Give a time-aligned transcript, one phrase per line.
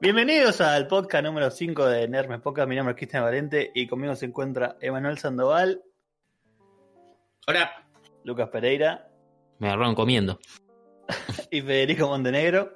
[0.00, 2.68] Bienvenidos al podcast número 5 de Nermes Podcast.
[2.68, 5.82] Mi nombre es Cristian Valente y conmigo se encuentra Emanuel Sandoval,
[7.48, 7.84] Hola.
[8.22, 9.08] Lucas Pereira
[9.58, 10.38] Me agarraron comiendo.
[11.50, 12.72] y Federico Montenegro.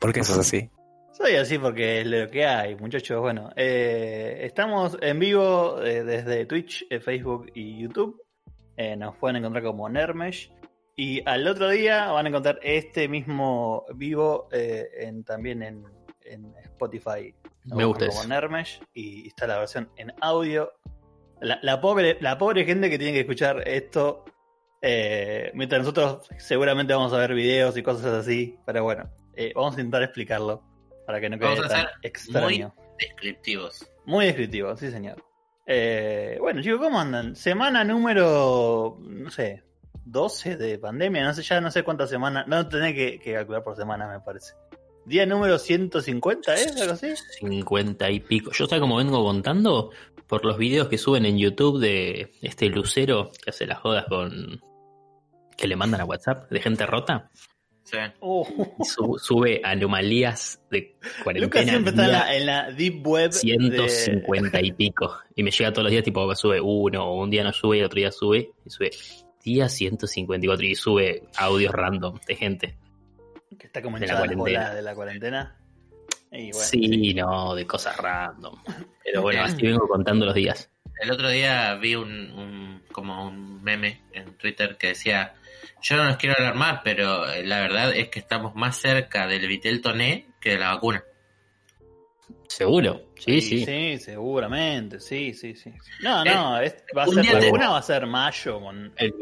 [0.00, 0.68] ¿Por qué sos así?
[1.12, 3.20] Soy así porque es lo que hay, muchachos.
[3.20, 8.20] Bueno, eh, estamos en vivo eh, desde Twitch, eh, Facebook y YouTube.
[8.76, 10.50] Eh, nos pueden encontrar como Nermesh.
[11.00, 15.84] Y al otro día van a encontrar este mismo vivo eh, en, también en,
[16.24, 17.32] en Spotify.
[17.66, 18.24] Me gusta como.
[18.24, 20.72] Nermesh y está la versión en audio.
[21.40, 24.24] La, la pobre, la pobre gente que tiene que escuchar esto.
[24.82, 28.58] eh, mientras nosotros seguramente vamos a ver videos y cosas así.
[28.66, 30.64] Pero bueno, eh, vamos a intentar explicarlo
[31.06, 32.74] para que no quede Vamos a tan ser extraño.
[32.98, 33.88] descriptivos.
[34.04, 35.24] Muy descriptivo, sí señor.
[35.64, 37.36] Eh, bueno, chicos, ¿cómo andan?
[37.36, 39.62] Semana número, no sé,
[40.10, 43.62] 12 de pandemia, no sé, ya no sé cuántas semanas, no tenés que, que calcular
[43.62, 44.54] por semana, me parece.
[45.04, 46.80] Día número 150, ¿es?
[46.80, 47.08] Algo así.
[47.40, 48.50] 50 y pico.
[48.52, 49.90] Yo sé como vengo contando
[50.26, 54.60] por los videos que suben en YouTube de este lucero que hace las jodas con...
[55.56, 57.30] que le mandan a WhatsApp de gente rota.
[57.84, 57.96] Sí.
[58.84, 61.64] Su- sube anomalías de Lucas cuarentena.
[61.70, 63.30] siempre está en la, en la deep web.
[63.30, 65.16] de- 150 y pico.
[65.34, 67.82] Y me llega todos los días, tipo, sube uno, o un día no sube y
[67.82, 68.90] otro día sube, y sube
[69.48, 72.78] día 154 y sube audios random de gente.
[73.58, 74.74] que está como de la cuarentena.
[74.74, 75.56] de la cuarentena.
[76.30, 78.62] Y bueno, sí, no, de cosas random.
[79.04, 80.70] Pero bueno, así vengo contando los días.
[81.00, 85.34] El otro día vi un, un- como un meme en Twitter que decía,
[85.82, 89.80] yo no los quiero alarmar, pero la verdad es que estamos más cerca del Vitel
[89.80, 91.02] Toné que de la vacuna.
[92.48, 93.64] Seguro, sí, sí.
[93.64, 95.72] Sí, seguramente, sí, sí, sí.
[96.02, 99.14] No, no, es- va a un ser la va a ser mayo con El.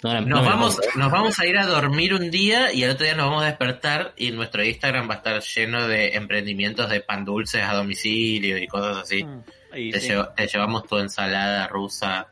[0.00, 2.90] No, no, Nos no vamos, nos vamos a ir a dormir un día y al
[2.92, 6.88] otro día nos vamos a despertar y nuestro Instagram va a estar lleno de emprendimientos
[6.88, 9.24] de pan dulces a domicilio y cosas así.
[9.24, 9.40] Mm,
[9.74, 10.08] y Te, sí.
[10.10, 12.28] lleva- te llevamos tu ensalada rusa.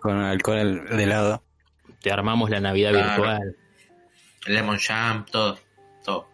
[0.00, 1.42] Con alcohol de lado.
[2.00, 3.08] Te armamos la Navidad Claro.
[3.22, 3.56] virtual.
[4.46, 5.58] Lemon jam, todo.
[6.04, 6.28] todo.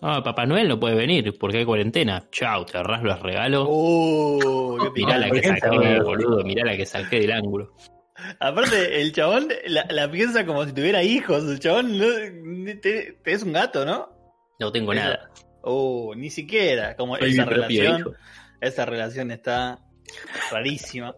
[0.00, 2.28] Ah, Papá Noel no puede venir porque hay cuarentena.
[2.30, 3.66] Chau, te ahorrás los regalos.
[3.68, 6.44] Uh, qué mirá la que saqué, boludo.
[6.44, 7.74] Mirá la que saqué del ángulo.
[8.40, 11.44] Aparte, el chabón la, la piensa como si tuviera hijos.
[11.44, 12.06] El chabón no,
[12.80, 14.08] te, te es un gato, ¿no?
[14.60, 15.30] No tengo Eso- nada.
[15.62, 16.96] Uh, ni siquiera.
[16.96, 18.14] Como Soy esa relación.
[18.60, 19.78] Esa relación está
[20.50, 21.14] rarísima.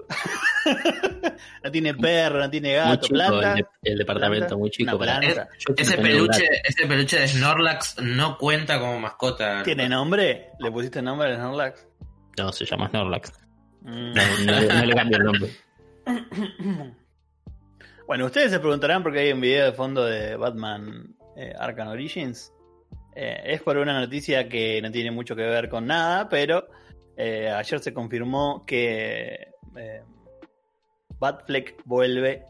[1.65, 3.53] no tiene perro, no tiene Muy gato, chico planta.
[3.53, 5.21] el, de- el departamento, planta, muy chico para
[5.77, 9.62] Ese peluche, ese peluche de Snorlax no cuenta como mascota.
[9.62, 10.50] ¿Tiene nombre?
[10.59, 11.87] ¿Le pusiste nombre al Snorlax?
[12.39, 13.33] No, se llama Snorlax.
[13.83, 14.12] Mm.
[14.12, 15.50] No, no, no le cambio el nombre.
[18.06, 21.87] Bueno, ustedes se preguntarán por qué hay un video de fondo de Batman eh, Arkham
[21.89, 22.53] Origins.
[23.15, 26.67] Eh, es por una noticia que no tiene mucho que ver con nada, pero
[27.20, 30.03] eh, ayer se confirmó que eh,
[31.19, 32.44] Batfleck vuelve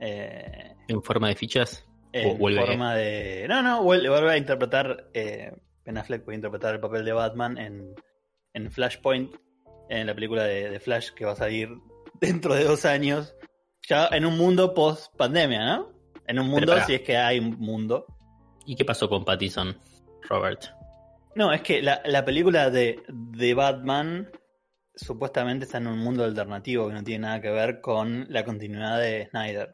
[0.00, 1.86] eh, En forma de fichas.
[2.12, 2.64] en vuelve.
[2.64, 3.46] forma de...
[3.48, 5.08] No, no, vuelve, vuelve a interpretar...
[5.12, 5.52] Eh,
[5.84, 7.94] Ben Affleck puede interpretar el papel de Batman en,
[8.54, 9.34] en Flashpoint,
[9.90, 11.68] en la película de, de Flash que va a salir
[12.20, 13.34] dentro de dos años,
[13.86, 15.92] ya en un mundo post pandemia, ¿no?
[16.26, 18.06] En un mundo, si es que hay un mundo.
[18.64, 19.76] ¿Y qué pasó con Pattison,
[20.22, 20.64] Robert?
[21.34, 24.30] No, es que la, la película de, de Batman
[24.94, 29.00] supuestamente está en un mundo alternativo que no tiene nada que ver con la continuidad
[29.00, 29.72] de Snyder,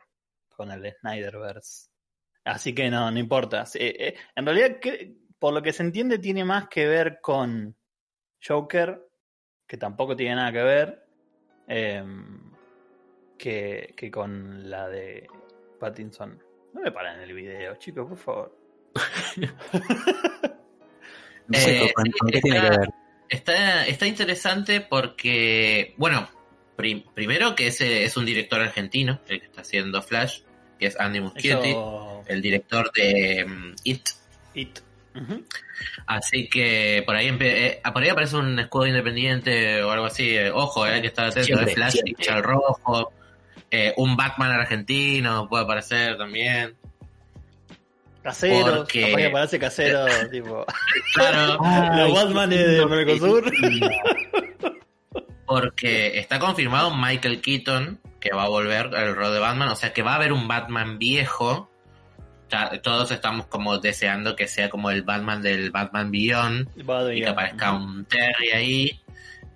[0.48, 1.90] con el Snyderverse.
[2.44, 3.66] Así que no, no importa.
[3.66, 4.78] Sí, eh, en realidad,
[5.38, 7.76] por lo que se entiende, tiene más que ver con
[8.42, 9.06] Joker,
[9.66, 11.04] que tampoco tiene nada que ver,
[11.68, 12.50] em,
[13.38, 15.26] que, que con la de
[15.78, 16.42] Pattinson.
[16.72, 18.56] No me paran el video, chicos, por favor.
[21.50, 22.88] No sé, Eh, ¿con, sí, con qué tiene que está- ver?
[23.28, 26.28] Está, está interesante porque, bueno,
[26.76, 30.40] prim- primero que ese es un director argentino, el que está haciendo Flash,
[30.78, 34.08] que es Andy Muschietti, Eso- el director de mm, It.
[34.54, 34.78] It.
[36.06, 40.36] Así que por ahí, empe- eh, por ahí aparece un escudo independiente o algo así.
[40.36, 41.58] eh, ojo, eh, hay que estar atento.
[41.58, 42.14] De Flash siempre.
[42.18, 43.12] y Chal Rojo.
[43.72, 46.74] eh, un Batman argentino puede aparecer también.
[48.22, 50.66] Caseros, Porque- capaz que parece casero, tipo.
[51.14, 51.58] Claro,
[51.96, 53.50] Los Batman de Mercosur.
[55.46, 59.92] porque está confirmado Michael Keaton que va a volver al rol de Batman, o sea
[59.92, 61.70] que va a haber un Batman viejo.
[62.82, 66.68] Todos estamos como deseando que sea como el Batman del Batman Beyond
[67.14, 69.00] y que aparezca un Terry ahí.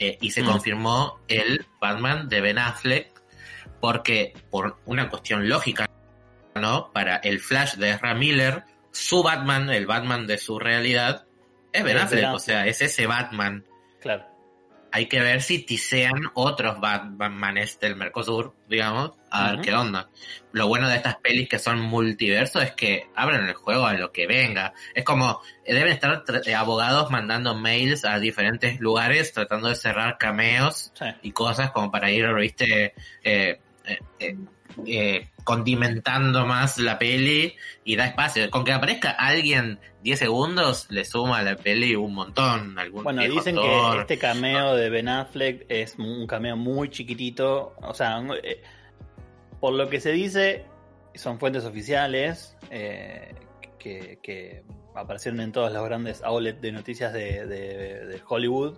[0.01, 0.47] eh, y se Mm.
[0.47, 3.13] confirmó el Batman de Ben Affleck
[3.81, 5.89] porque por una cuestión lógica,
[6.55, 6.91] ¿no?
[6.93, 11.27] Para el Flash de Ezra Miller, su Batman, el Batman de su realidad,
[11.73, 13.65] es Ben Affleck, o sea, es ese Batman.
[14.01, 14.25] Claro.
[14.93, 20.09] Hay que ver si tisean otros Batmanes del Mercosur, digamos, a ver qué onda.
[20.53, 24.13] Lo bueno de estas pelis que son multiverso es que abren el juego a lo
[24.13, 24.73] que venga.
[24.95, 30.17] Es como, eh, deben estar eh, abogados mandando mails a diferentes lugares tratando de cerrar
[30.17, 31.07] cameos Sí.
[31.23, 34.37] y cosas como para ir, viste, eh, eh, eh,
[34.87, 37.55] eh, condimentando más la peli
[37.85, 38.51] y da espacio.
[38.51, 42.79] Con que aparezca alguien 10 segundos, le suma a la peli un montón.
[42.79, 43.95] Algún Bueno, dicen actor.
[43.95, 47.75] que este cameo de Ben Affleck es un cameo muy chiquitito.
[47.83, 48.63] O sea, eh,
[49.61, 50.65] por lo que se dice,
[51.15, 53.35] son fuentes oficiales eh,
[53.79, 54.63] que, que
[54.95, 58.77] aparecieron en todos los grandes outlets de noticias de, de- de Hollywood.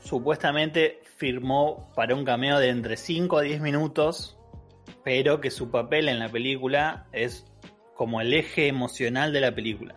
[0.00, 4.38] Supuestamente firmó para un cameo de entre 5 a 10 minutos,
[5.04, 7.46] pero que su papel en la película es
[7.94, 9.94] como el eje emocional de la película.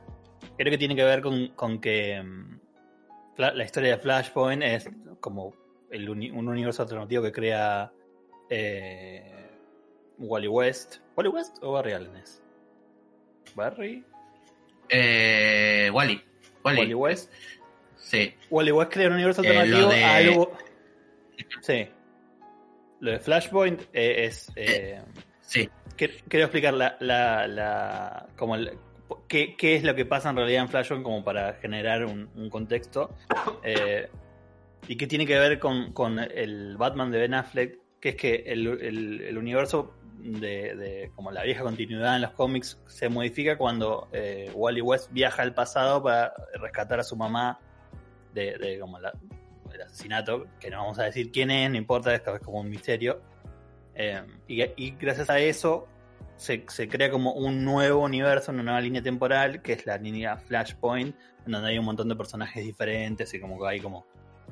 [0.58, 2.60] Creo que tiene que ver con, con que mm,
[3.38, 4.90] la historia de Flashpoint es
[5.20, 5.54] como
[5.90, 7.92] el uni- un universo alternativo que crea
[8.50, 9.50] eh,
[10.20, 10.98] Wally West.
[11.16, 12.44] ¿Wally West o Barry Allen es?
[13.56, 14.04] ¿Barry?
[14.90, 16.22] Eh, Wally.
[16.64, 16.80] Wally.
[16.80, 17.32] Wally West.
[18.04, 18.34] Sí.
[18.50, 20.52] Wally West crea un universo Eh, alternativo de- a algo.
[21.62, 21.88] Sí.
[23.00, 24.52] Lo de Flashpoint eh, es.
[24.56, 25.02] eh,
[25.42, 25.70] Sí.
[25.98, 28.78] que- quiero explicar la, la, la- como el-
[29.28, 32.50] qué, qué es lo que pasa en realidad en Flashpoint como para generar un, un
[32.50, 33.16] contexto.
[34.88, 38.36] Y qué tiene que ver con, con el Batman de Ben Affleck, que es que
[38.48, 43.58] el, el- el universo de, de como la vieja continuidad en los cómics se modifica
[43.58, 47.60] cuando eh, Wally West viaja al pasado para rescatar a su mamá
[48.34, 49.14] de, de como la-
[49.74, 53.22] el asesinato, que no vamos a decir quién es, no importa, es como un misterio.
[53.96, 55.88] Eh, y, y gracias a eso
[56.36, 60.38] se, se crea como un nuevo universo, una nueva línea temporal, que es la línea
[60.38, 61.16] Flashpoint,
[61.46, 64.06] en donde hay un montón de personajes diferentes y como que hay como...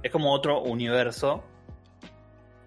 [0.04, 1.44] Es como otro universo.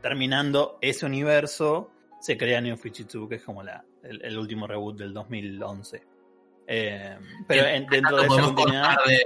[0.03, 1.91] Terminando ese universo,
[2.21, 6.03] se crea New 52, que es como la, el, el último reboot del 2011.
[6.67, 7.19] Eh,
[7.49, 8.97] pero en- dentro de esa continuidad...
[9.07, 9.23] de,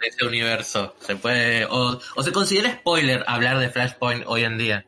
[0.00, 0.94] de- ese universo.
[1.00, 1.64] Se puede.
[1.66, 4.86] O, o se considera spoiler hablar de Flashpoint hoy en día.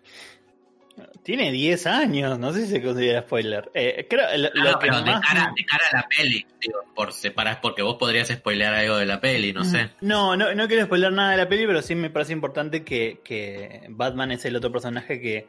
[1.23, 3.71] Tiene 10 años, no sé si se considera spoiler.
[3.75, 6.81] Eh, creo lo, Claro, lo que pero de cara, de cara a la peli, digo,
[6.95, 9.91] por separar, porque vos podrías spoilear algo de la peli, no sé.
[10.01, 13.21] No, no, no quiero spoiler nada de la peli, pero sí me parece importante que,
[13.23, 15.49] que Batman es el otro personaje que,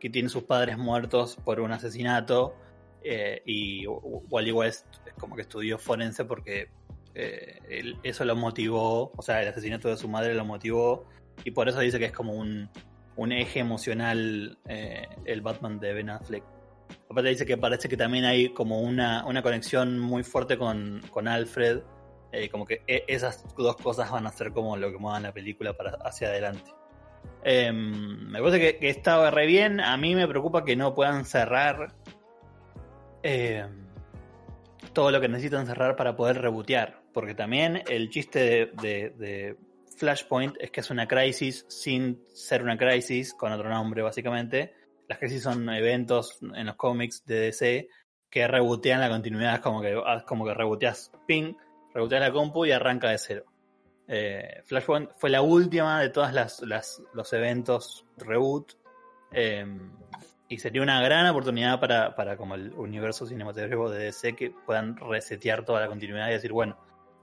[0.00, 2.56] que tiene sus padres muertos por un asesinato
[3.04, 6.70] eh, y Wally West es como que estudió forense porque
[7.14, 11.06] eh, eso lo motivó, o sea, el asesinato de su madre lo motivó
[11.44, 12.68] y por eso dice que es como un,
[13.16, 16.44] un eje emocional eh, el Batman de Ben Affleck.
[17.08, 21.28] Aparte dice que parece que también hay como una, una conexión muy fuerte con, con
[21.28, 21.80] Alfred,
[22.32, 25.32] eh, como que e- esas dos cosas van a ser como lo que muevan la
[25.32, 26.72] película para hacia adelante.
[27.42, 29.80] Eh, me parece que, que estaba re bien.
[29.80, 31.94] A mí me preocupa que no puedan cerrar
[33.22, 33.66] eh,
[34.92, 36.99] todo lo que necesitan cerrar para poder rebotear.
[37.12, 39.56] Porque también el chiste de,
[39.96, 44.74] Flashpoint es que es una crisis sin ser una crisis, con otro nombre básicamente.
[45.08, 47.88] Las crisis son eventos en los cómics de DC
[48.30, 51.54] que rebotean la continuidad, es como que, ah, como que reboteas ping,
[51.92, 53.44] reboteas la compu y arranca de cero.
[54.06, 56.62] Eh, Flashpoint fue la última de todas las,
[57.12, 58.74] los eventos reboot.
[59.32, 59.66] eh,
[60.50, 64.96] y sería una gran oportunidad para, para como el universo cinematográfico de DC que puedan
[64.96, 66.76] resetear toda la continuidad y decir, bueno,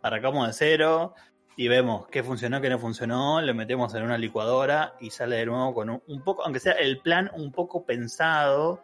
[0.08, 1.14] arrancamos de cero
[1.56, 5.46] y vemos qué funcionó, qué no funcionó, lo metemos en una licuadora y sale de
[5.46, 8.84] nuevo con un, poco, aunque sea el plan un poco pensado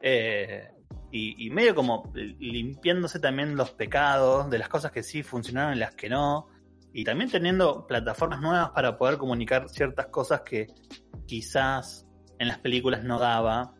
[0.00, 0.68] eh,
[1.10, 5.94] y medio como limpiándose también los pecados de las cosas que sí funcionaron y las
[5.94, 6.48] que no.
[6.94, 10.68] Y también teniendo plataformas nuevas para poder comunicar ciertas cosas que
[11.26, 12.06] quizás
[12.38, 13.74] en las películas no daba.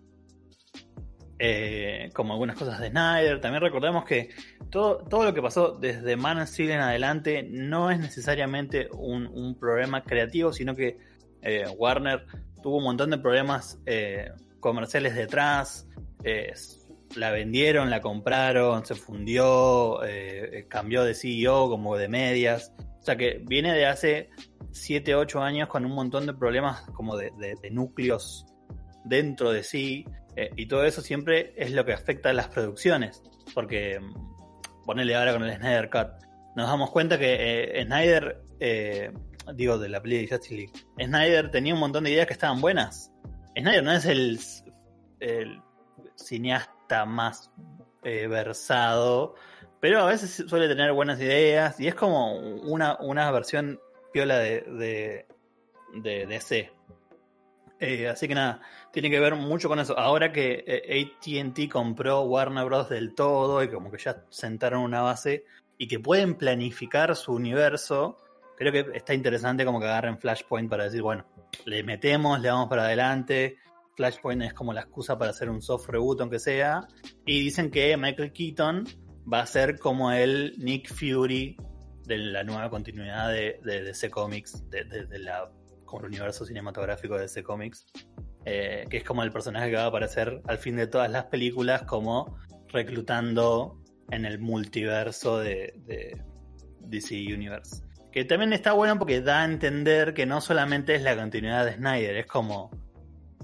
[1.45, 3.41] Eh, como algunas cosas de Snyder.
[3.41, 4.31] También recordemos que
[4.71, 10.05] todo, todo lo que pasó desde Man of en adelante no es necesariamente un, problema
[10.05, 10.99] creativo, sino que
[11.43, 12.27] eh, Warner
[12.63, 14.31] tuvo un montón de problemas eh,
[14.61, 15.89] comerciales detrás.
[17.17, 19.99] la vendieron, la compraron, se fundió,
[20.69, 22.73] cambió de CEO como de medias.
[23.01, 24.31] O sea que viene de hace
[24.71, 27.33] 7, 8 años con un montón de problemas como de
[27.73, 28.47] núcleos
[29.05, 30.05] dentro de sí.
[30.37, 33.23] Eh, y todo eso siempre es lo que afecta a las producciones.
[33.55, 36.23] Porque mm, ponele ahora con el Snyder Cut.
[36.55, 39.13] Nos damos cuenta que eh, Snyder, eh,
[39.55, 40.73] digo de la peli de Justice League,
[41.03, 43.11] Snyder tenía un montón de ideas que estaban buenas.
[43.57, 44.39] Snyder no es el,
[46.17, 47.51] cineasta más
[48.03, 49.35] eh, versado,
[49.81, 53.81] pero a veces suele tener buenas ideas y es como una, una versión
[54.13, 55.27] piola de, de,
[56.03, 56.71] de DC.
[58.09, 58.61] Así que nada,
[58.93, 59.99] tiene que ver mucho con eso.
[59.99, 62.89] Ahora que eh, ATT compró Warner Bros.
[62.89, 65.45] del todo y como que ya sentaron una base
[65.79, 68.17] y que pueden planificar su universo,
[68.57, 71.25] creo que está interesante como que agarren Flashpoint para decir, bueno,
[71.65, 73.57] le metemos, le vamos para adelante.
[73.97, 76.87] Flashpoint es como la excusa para hacer un soft reboot, aunque sea.
[77.27, 78.85] Y dicen que Michael Keaton
[79.33, 81.57] va a ser como el Nick Fury
[82.05, 85.51] de la nueva continuidad de, de DC Comics, de, de- la,
[85.85, 87.87] como el universo cinematográfico de DC Comics.
[88.45, 91.27] Eh, que es como el personaje que va a aparecer al fin de todas las
[91.27, 93.81] películas, como reclutando
[94.11, 95.75] en el multiverso de,
[96.81, 97.85] DC Universe.
[98.11, 101.75] Que también está bueno porque da a entender que no solamente es la continuidad de
[101.75, 102.71] Snyder, es como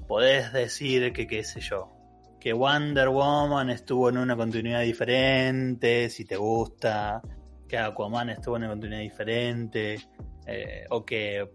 [0.08, 1.92] podés decir que, qué sé yo,
[2.40, 7.22] que Wonder Woman estuvo en una continuidad diferente, si te gusta,
[7.68, 10.00] que Aquaman estuvo en una continuidad diferente,
[10.46, 11.50] eh, o que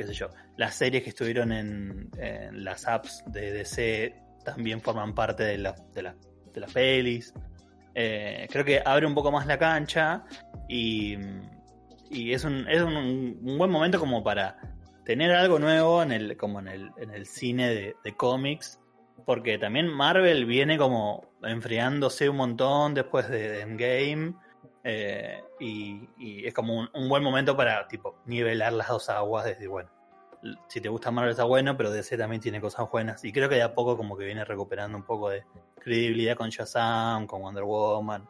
[0.00, 2.10] qué sé yo, las series que estuvieron en,
[2.52, 4.14] las apps de DC
[4.46, 6.14] también forman parte de, la- de,
[6.54, 7.34] de las pelis.
[7.94, 10.24] Eh, creo que abre un poco más la cancha
[10.70, 11.18] y,
[12.08, 14.56] y es, un, es un, buen momento como para
[15.04, 18.80] tener algo nuevo en el, como en el, en el cine de, de cómics.
[19.26, 24.34] Porque también Marvel viene como enfriándose un montón después de, de Endgame.
[24.84, 29.44] Eh, y, es como un, buen momento para tipo nivelar las dos aguas.
[29.44, 29.90] Desde bueno,
[30.68, 33.24] si te gusta Marvel está bueno, pero DC también tiene cosas buenas.
[33.24, 35.44] Y creo que de a poco como que viene recuperando un poco de
[35.78, 38.26] credibilidad con Shazam, con Wonder Woman.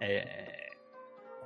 [0.00, 0.52] Eh,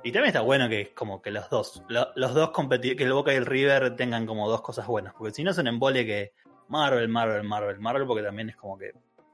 [0.03, 3.03] y también está bueno que es como que los dos, lo- los dos competi- que
[3.03, 5.67] el Boca y el River tengan como dos cosas buenas, porque si no es un
[5.67, 6.33] embole que
[6.69, 8.93] Marvel, Marvel, Marvel, Marvel, porque también es como que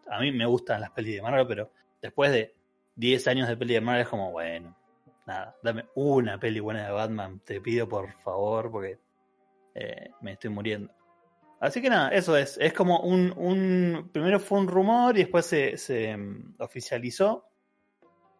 [0.09, 1.71] a mí me gustan las pelis de Marvel, pero
[2.01, 2.53] después de
[2.95, 4.75] 10 años de peli de Marvel es como, bueno,
[5.27, 8.99] nada, dame una peli buena de Batman, te pido por favor, porque
[9.75, 10.91] eh, me estoy muriendo.
[11.59, 15.45] Así que nada, eso es, es como un, un primero fue un rumor y después
[15.45, 17.45] se, se mm, oficializó.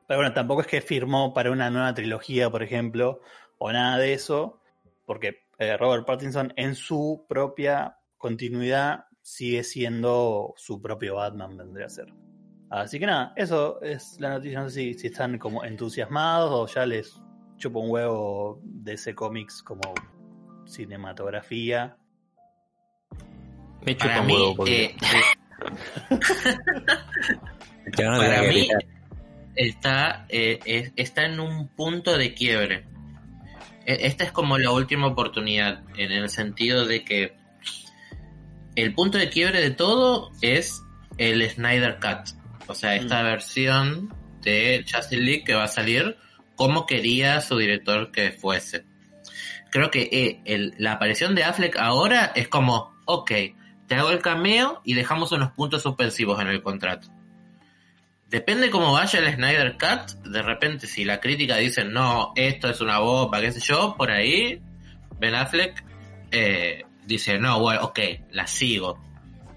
[0.08, 3.20] Pero bueno, tampoco es que firmó para una nueva trilogía, por ejemplo,
[3.58, 4.62] o nada de eso,
[5.06, 11.89] porque eh, Robert Pattinson en su propia continuidad sigue siendo su propio Batman, vendría a
[11.89, 12.13] ser.
[12.70, 14.60] Así que nada, eso es la noticia.
[14.62, 17.20] No sé si, si están como entusiasmados o ya les
[17.58, 19.94] chupa un huevo de ese cómics como
[20.66, 21.96] cinematografía.
[23.86, 24.96] Me chupa un mí, huevo porque eh,
[27.98, 28.68] para mí
[29.56, 32.86] está, eh, es- está en un punto de quiebre.
[33.86, 37.36] E- Esta es como la última oportunidad, en el sentido de que
[38.76, 40.84] el punto de quiebre de todo es
[41.18, 42.37] el Snyder Cut.
[42.68, 43.26] O sea, esta Mm.
[43.26, 46.18] versión de Justice League que va a salir
[46.56, 48.86] como quería su director que fuese.
[49.72, 53.32] Creo que eh, el- la aparición de Affleck ahora es como, ok,
[53.88, 57.10] te hago el cameo y dejamos unos puntos suspensivos en el contrato.
[58.30, 62.82] Depende cómo vaya el Snyder Cut, de repente si la crítica dice, no, esto es
[62.82, 64.62] una bomba, qué sé yo, por ahí,
[65.18, 65.82] Ben Affleck
[66.32, 68.00] eh, dice, no, bueno, ok,
[68.32, 69.02] la sigo.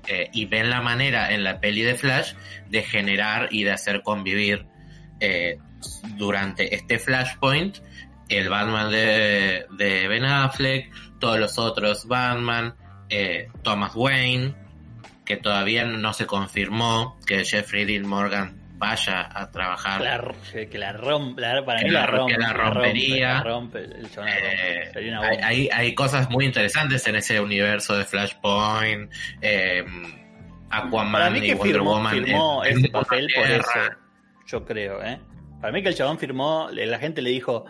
[0.06, 2.34] Eh, y ven la manera en la peli de Flash
[2.68, 4.66] de generar y de hacer convivir
[5.20, 5.58] eh,
[6.16, 7.78] durante este Flashpoint
[8.28, 12.74] el Batman de, de Ben Affleck, todos los otros Batman,
[13.08, 14.54] eh, Thomas Wayne,
[15.24, 20.00] que todavía no se confirmó que Jeffrey Dean Morgan vaya a trabajar.
[20.00, 20.34] La-
[20.70, 23.42] que, la rompe, para Que mí la- rompe, que la rompería.
[25.70, 29.84] hay, cosas muy interesantes en ese universo de Flashpoint, eh,
[30.70, 32.12] Aquaman Para mí y Wonder firmó, Woman.
[32.24, 33.70] firmó en- ese papel por eso.
[34.46, 35.20] Yo creo, ¿eh?
[35.60, 37.66] Para mí que el chabón firmó, la gente le dijo,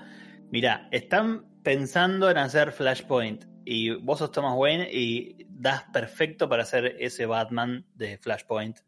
[0.51, 6.63] mira, están pensando en hacer Flashpoint y vos sos Thomas Wayne y das perfecto para
[6.63, 8.79] hacer ese Batman de Flashpoint.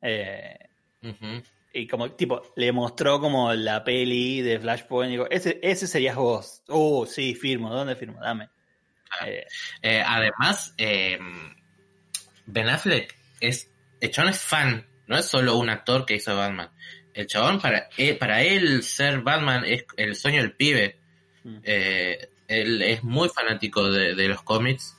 [0.00, 0.56] Eh.
[1.76, 5.08] Y como, tipo, le mostró como la peli de Flashpoint.
[5.08, 6.62] y digo, ese, ese serías vos.
[6.68, 7.70] Uh, sí, firmo.
[7.70, 8.20] ¿Dónde firmo?
[8.20, 8.48] Dame.
[9.24, 9.46] Eh,
[9.82, 11.18] Eh, además, eh,
[12.46, 16.70] Ben Affleck es, el chabón es fan No es solo un actor que hizo Batman.
[17.14, 20.98] El chabón, para, eh, para él ser Batman es el sueño del pibe.
[21.44, 21.58] Mm.
[22.48, 24.95] Él es muy fanático de, de los cómics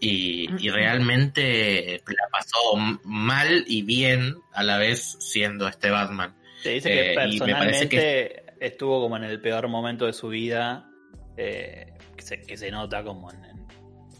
[0.00, 6.34] y, y realmente la pasó mal y bien a la vez siendo este Batman.
[6.62, 10.12] Se dice que Eh, y me parece personalmente estuvo como en el peor momento de
[10.12, 10.88] su vida,
[11.36, 13.66] eh, que, se, que se nota como en, en-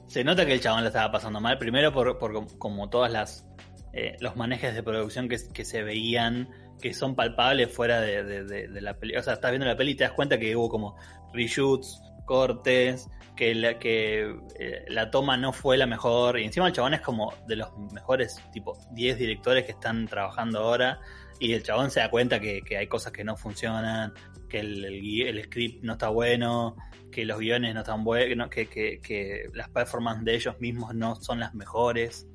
[0.07, 3.11] Se nota que el chabón la estaba pasando mal, primero por, por com- como todas
[3.13, 3.47] las
[3.93, 6.49] eh, los manejes de producción que, que se veían,
[6.83, 9.17] que son palpables fuera de, de- de- de la peli.
[9.17, 10.97] O sea, estás viendo la peli y te das cuenta que hubo como
[11.33, 16.39] reshoots, cortes, que eh, la toma no fue la mejor.
[16.41, 20.61] Y encima el chabón es como de los mejores, tipo 10 directores que están trabajando
[20.61, 20.99] ahora.
[21.39, 24.13] Y el chabón se da cuenta que, que hay cosas que no funcionan,
[24.49, 26.77] que el, script no está bueno,
[27.13, 31.17] que los guiones no están buenos, que, que, que las performances de ellos mismos no
[31.17, 32.27] son las mejores.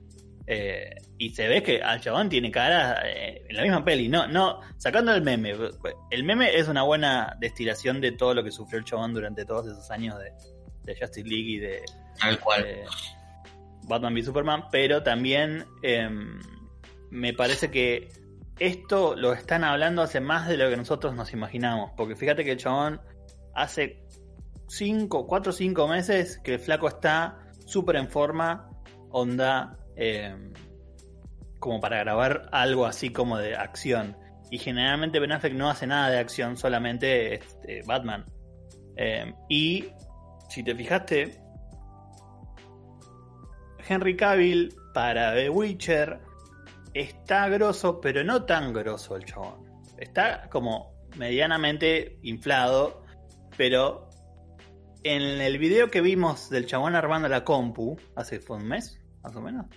[0.47, 4.27] Eh, y se ve que al chabón tiene cara eh, en la misma peli, no,
[4.27, 5.53] no, sacando el meme.
[6.09, 9.67] El meme es una buena destilación de todo lo que sufrió el chabón durante todos
[9.67, 10.31] esos años de,
[10.83, 11.81] de Justice League y de,
[12.19, 12.65] Tal cual.
[12.65, 12.85] eh,
[13.83, 16.09] Batman v Superman, pero también eh,
[17.09, 18.09] me parece que
[18.59, 22.51] esto lo están hablando hace más de lo que nosotros nos imaginamos, porque fíjate que
[22.51, 23.01] el chabón
[23.55, 24.03] hace
[24.67, 28.69] 5, 4 o 5 meses que el flaco está súper en forma,
[29.09, 30.35] onda, eh,
[31.59, 34.17] como para grabar algo así como de acción.
[34.49, 38.25] Y generalmente Ben Affleck no hace nada de acción, solamente este, Batman.
[38.97, 39.85] Eh, y
[40.51, 41.41] si te fijaste,
[43.87, 46.19] Henry Cavill para The Witcher
[46.93, 49.63] está grosso, pero no tan grosso el chabón.
[49.97, 53.03] Está como medianamente inflado,
[53.55, 54.09] pero
[55.03, 59.33] en el video que vimos del chabón armando la compu, hace fue un mes, más
[59.35, 59.67] o menos.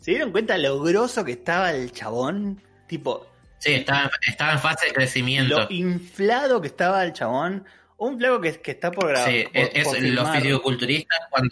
[0.00, 2.60] ¿Se dieron cuenta lo grosso que estaba el chabón?
[2.88, 3.26] Tipo,
[3.58, 5.60] Sí, estaba, estaba en fase de crecimiento.
[5.60, 7.64] lo inflado que estaba el chabón.
[7.96, 9.30] Un flaco que, que está por grabar.
[9.30, 11.50] Sí, por- es, los fisicoculturistas cuando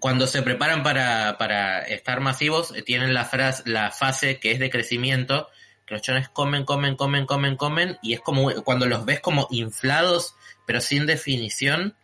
[0.00, 4.58] cuando se preparan para, para estar masivos eh, tienen la frase, la fase que es
[4.58, 5.48] de crecimiento,
[5.86, 9.46] que los chones comen, comen, comen, comen, comen, y es como cuando los ves como
[9.50, 10.34] inflados,
[10.66, 11.94] pero sin definición,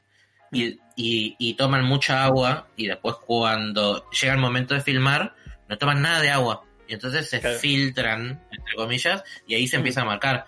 [0.53, 5.35] y, y, y toman mucha agua, y después cuando llega el momento de filmar,
[5.69, 6.65] no toman nada de agua.
[6.87, 7.59] Y entonces se Claro.
[7.59, 10.45] filtran, entre comillas, y ahí se empieza a marcar.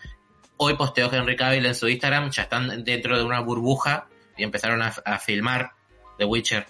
[0.56, 4.82] Hoy posteó Henry Cavill en su Instagram, ya están dentro de una burbuja y empezaron
[4.82, 5.72] a, a filmar
[6.18, 6.66] The Witcher.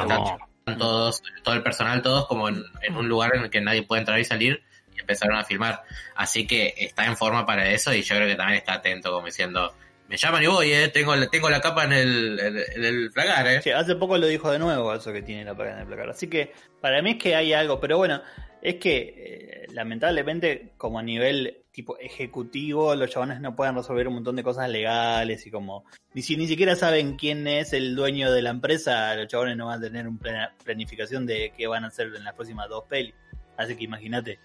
[0.00, 3.82] Están todos, todo el personal, todos como en, en un lugar en el que nadie
[3.82, 4.62] puede entrar y salir
[4.94, 5.82] y empezaron a filmar.
[6.14, 9.26] Así que está en forma para eso y yo creo que también está atento como
[9.26, 9.74] diciendo,
[10.10, 13.62] me llaman y voy, eh, tengo, tengo la capa en el, en, el placar, eh.
[13.62, 16.10] Sí, hace poco lo dijo de nuevo, eso que tiene la placa en el placar.
[16.10, 18.20] Así que para mí es que hay algo, pero bueno,
[18.60, 24.14] es que eh, lamentablemente como a nivel tipo ejecutivo los chabones no pueden resolver un
[24.14, 28.32] montón de cosas legales y como ni si ni siquiera saben quién es el dueño
[28.32, 31.86] de la empresa, los chabones no van a tener una planificación de qué van a
[31.86, 33.14] hacer en las próximas dos pelis.
[33.56, 34.40] Así que imagínate,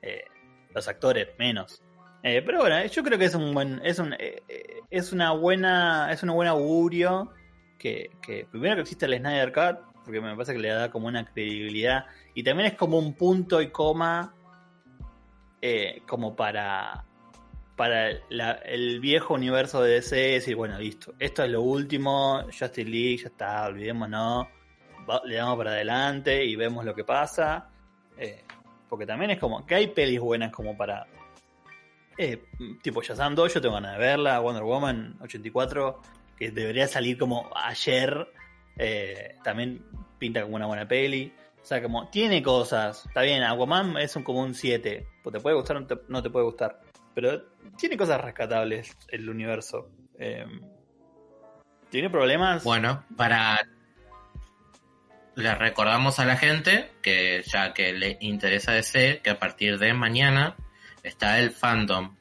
[0.00, 0.22] eh,
[0.72, 1.82] los actores menos.
[2.22, 5.32] Eh, pero bueno, yo creo que es un buen, es un, eh, eh, es una
[5.32, 7.32] buena, es un buen augurio
[7.78, 11.08] que, que primero que existe el Snyder Cut, porque me parece que le da como
[11.08, 14.34] una credibilidad, y también es como un punto y coma
[16.08, 17.04] como para
[17.76, 23.18] para el viejo universo de DC decir, bueno, listo, esto es lo último, Justice League,
[23.18, 24.46] ya está, olvidémonos,
[25.24, 27.70] le damos para adelante y vemos lo que pasa.
[28.88, 31.06] porque también es como que hay pelis buenas como para...
[32.18, 32.44] eh,
[32.82, 36.00] tipo Shazam 2, yo tengo ganas de verla, Wonder Woman 84,
[36.36, 38.28] que debería salir como ayer,
[38.78, 39.84] eh, también
[40.18, 41.32] pinta como una buena peli.
[41.62, 43.06] O sea, como tiene cosas.
[43.06, 45.06] Está bien, Aquaman es un, como un 7.
[45.22, 46.80] Pues te puede gustar o no te, puede gustar.
[47.14, 47.42] Pero
[47.76, 49.88] tiene cosas rescatables el universo.
[50.18, 50.44] Eh,
[51.90, 52.64] tiene problemas.
[52.64, 53.60] Bueno, para...
[55.34, 59.94] Le recordamos a la gente que ya que le interesa DC, que a partir de
[59.94, 60.56] mañana
[61.02, 62.16] está el fandom,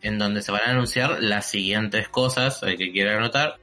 [0.00, 3.58] en donde se van a anunciar las siguientes cosas, el que quiera anotar.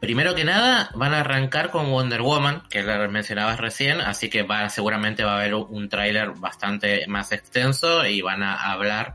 [0.00, 4.42] Primero que nada, van a arrancar con Wonder Woman, que la mencionabas recién, así que
[4.42, 9.14] va, seguramente va a haber un tráiler bastante más extenso y van a hablar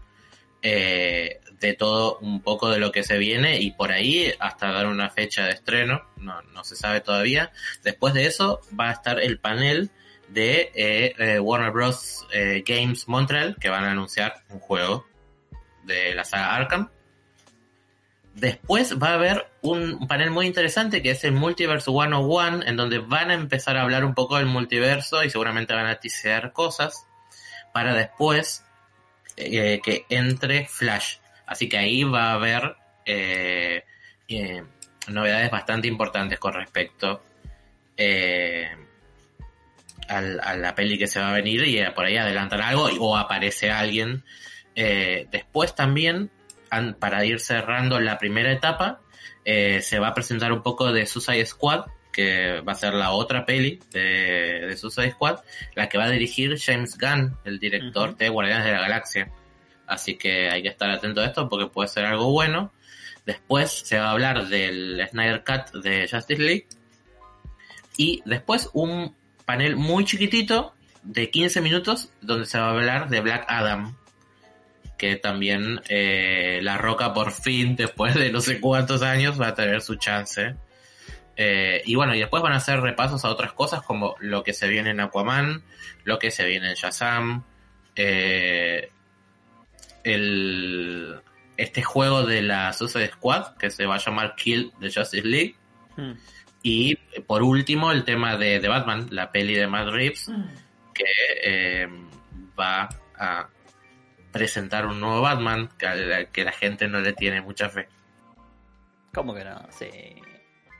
[0.61, 4.87] eh, de todo un poco de lo que se viene y por ahí hasta dar
[4.87, 7.51] una fecha de estreno, no, no se sabe todavía.
[7.83, 9.91] Después de eso va a estar el panel
[10.27, 12.27] de eh, eh, Warner Bros.
[12.33, 15.05] eh, Games Montreal, que van a anunciar un juego
[15.83, 16.89] de la saga Arkham.
[18.33, 22.99] Después va a haber un panel muy interesante que es el Multiverse 101, en donde
[22.99, 27.07] van a empezar a hablar un poco del multiverso y seguramente van a tisear cosas
[27.73, 28.63] para después
[29.35, 31.17] que entre Flash.
[31.47, 33.83] Así que ahí va a haber eh,
[34.27, 34.63] eh,
[35.07, 37.23] novedades bastante importantes con respecto
[37.95, 38.69] eh,
[40.07, 42.89] al- a la peli que se va a venir y eh, por ahí adelantan algo
[42.99, 44.23] o aparece alguien.
[44.75, 46.29] Eh, después también,
[46.69, 49.01] an- para ir cerrando la primera etapa,
[49.45, 53.11] eh, se va a presentar un poco de Suicide Squad, que va a ser la
[53.11, 55.39] otra peli de, de Suicide Squad,
[55.75, 59.31] la que va a dirigir James Gunn, el director de Guardianes de la Galaxia.
[59.85, 62.73] Así que hay que estar atento a esto porque puede ser algo bueno.
[63.25, 66.67] Después se va a hablar del Snyder Cut de Justice League.
[67.97, 69.15] Y después un
[69.47, 73.95] panel muy chiquitito de 15 minutos donde se va a hablar de Black Adam.
[74.97, 79.53] Que también eh, La Roca por fin, después de no sé cuántos años, va a
[79.55, 80.55] tener su chance.
[81.37, 84.53] Eh, y bueno, y después van a hacer repasos a otras cosas como lo que
[84.53, 85.63] se viene en Aquaman,
[86.03, 87.45] lo que se viene en Shazam,
[87.95, 88.89] eh,
[90.03, 91.21] el,
[91.55, 95.55] este juego de la Suicide Squad que se va a llamar Kill the Justice League.
[95.95, 96.13] Hmm.
[96.63, 96.95] Y
[97.27, 100.29] por último, el tema de, de Batman, la peli de Matt Reeves,
[100.93, 101.03] que
[101.43, 101.87] eh,
[102.59, 103.47] va a
[104.31, 107.87] presentar un nuevo Batman que, a la- que la gente no le tiene mucha fe.
[109.13, 109.65] ¿Cómo que no?
[109.71, 109.89] Sí.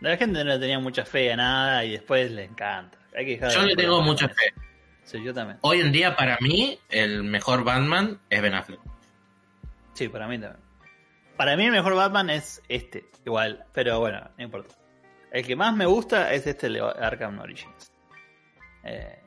[0.02, 2.98] La gente no le tenía mucha fe a nada y después le encanta.
[3.16, 4.54] Hay que dejar de Yo le tengo mucha fe.
[5.04, 5.58] Sí, yo también.
[5.62, 8.80] Hoy en día, para mí, el mejor Batman es Ben Affleck.
[9.94, 10.62] Sí, para mí también.
[11.38, 14.76] Para mí el mejor Batman es este, igual, pero bueno, no importa.
[15.32, 17.92] El que más me gusta es este de Arkham Origins.
[18.84, 19.20] Eh,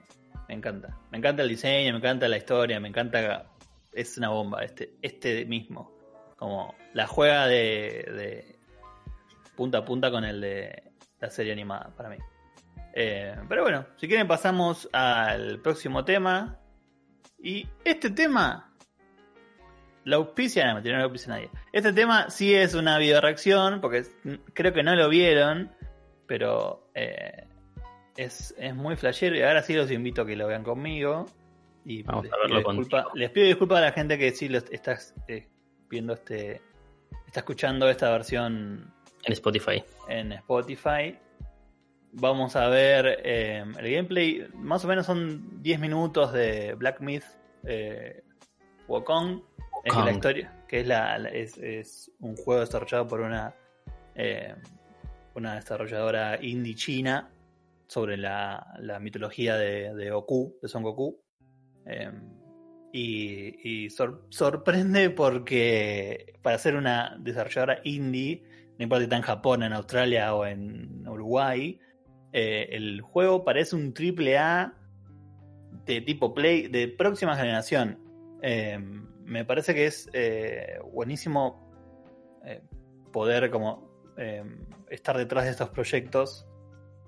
[0.48, 0.96] me encanta.
[1.10, 3.46] Me encanta el diseño, me encanta la historia, me encanta...
[3.92, 5.92] Es una bomba, este, este mismo.
[6.36, 8.58] Como la juega de, de
[9.56, 12.16] punta a punta con el de la serie animada, para mí.
[12.94, 16.58] Eh, pero bueno, si quieren pasamos al próximo tema.
[17.42, 18.70] Y este tema
[20.04, 21.50] la auspicia, no, no la auspicia nadie.
[21.72, 24.04] Este tema sí es una video reacción, porque
[24.54, 25.70] creo que no lo vieron,
[26.30, 27.44] pero eh,
[28.16, 31.26] es, es muy flashero y ahora sí los invito a que lo vean conmigo.
[31.84, 34.48] Y Vamos les, a verlo pido disculpa- les pido disculpas a la gente que sí
[34.48, 35.48] lo está eh,
[35.88, 36.62] viendo este,
[37.26, 39.82] está escuchando esta versión En Spotify.
[40.08, 41.18] en Spotify.
[42.12, 44.46] Vamos a ver eh, el gameplay.
[44.54, 47.24] Más o menos son 10 minutos de Black Myth
[47.64, 48.22] eh,
[48.86, 49.42] Wukong.
[49.82, 53.52] Es la historia, que es, la, la- es, es un juego desarrollado por una,
[54.14, 54.54] eh,
[55.34, 57.30] una desarrolladora indie china
[57.86, 61.20] sobre la, la mitología de, de Goku, de Son Goku.
[61.86, 62.10] Eh,
[62.92, 68.42] y y sor- sorprende porque para ser una desarrolladora indie,
[68.78, 71.78] no importa si está en Japón, en Australia o en Uruguay,
[72.32, 74.74] eh, el juego parece un triple A
[75.84, 77.98] de tipo Play de próxima generación.
[78.42, 78.78] Eh,
[79.24, 81.70] me parece que es eh, buenísimo
[82.44, 82.62] eh,
[83.12, 84.44] poder como eh,
[84.88, 86.46] estar detrás de estos proyectos.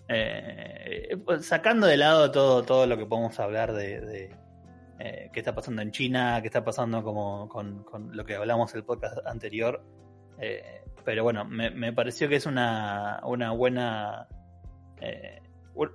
[0.08, 4.36] eh, sacando de lado todo, todo lo que podemos hablar de, de,
[4.98, 8.84] eh, qué está pasando en China, qué está pasando como con, lo que hablamos el
[8.84, 9.82] podcast anterior.
[10.38, 14.28] Eh, pero bueno, me, me pareció que es una, una buena...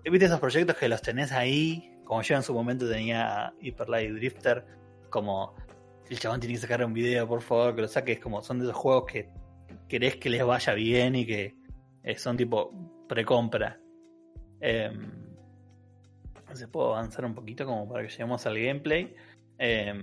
[0.10, 1.98] ¿Viste esos proyectos que los tenés ahí?
[2.04, 4.66] Como yo en su momento tenía Hyper Light Drifter,
[5.10, 5.56] como
[6.10, 8.66] el chabón tiene que sacar un video, por favor, que lo saques, como son de
[8.66, 9.30] esos juegos que
[9.88, 11.56] querés que les vaya bien y que
[12.04, 13.80] eh, son tipo precompra.
[14.60, 14.92] Eh,
[16.54, 19.16] se puedo avanzar un poquito como para que lleguemos al gameplay.
[19.60, 19.94] Eh,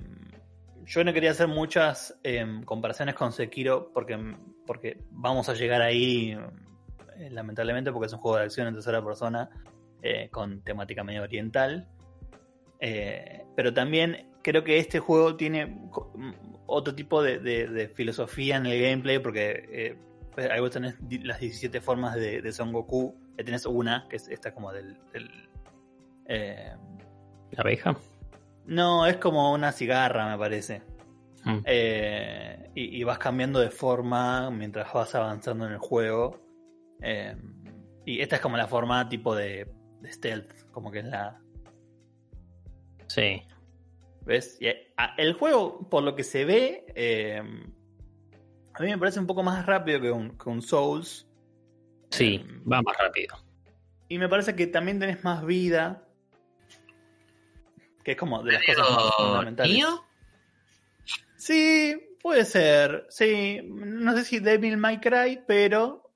[0.87, 4.19] yo no quería hacer muchas eh, comparaciones con Sekiro porque,
[4.67, 6.37] porque vamos a llegar ahí
[7.17, 9.49] eh, lamentablemente porque es un juego de acción en tercera persona
[10.03, 11.89] eh, con temática medio oriental.
[13.57, 16.13] Pero también creo que este juego tiene co-
[16.67, 19.67] otro tipo de, de- de filosofía en el gameplay porque
[20.37, 23.17] eh, ahí vos tenés las 17 formas de, de Son Goku.
[23.37, 24.97] Ahí tenés una, que es esta como del...
[25.13, 25.29] del,
[26.27, 26.73] eh,
[27.51, 27.97] ¿La abeja?
[28.67, 30.83] no, es como una cigarra, me parece.
[31.45, 31.59] Mm.
[31.67, 36.41] Eh, y, y vas cambiando de forma mientras vas avanzando en el juego.
[37.03, 37.37] Eh,
[38.07, 41.41] y esta es como la forma tipo de, de stealth, como que es la...
[43.07, 43.43] Sí.
[44.25, 44.59] ¿Ves?
[44.61, 44.67] Y,
[45.19, 47.43] el juego, por lo que se ve, eh,
[48.73, 51.29] a mí me parece un poco más rápido que un, que un Souls.
[52.11, 53.37] Sí, Eh, va más rápido.
[54.09, 56.07] Y me parece que también tenés más vida.
[58.03, 59.75] Que es como de las cosas más fundamentales.
[59.75, 60.05] ¿Nio?
[61.37, 63.07] Sí, puede ser.
[63.09, 66.13] Sí, no sé si Devil May Cry, pero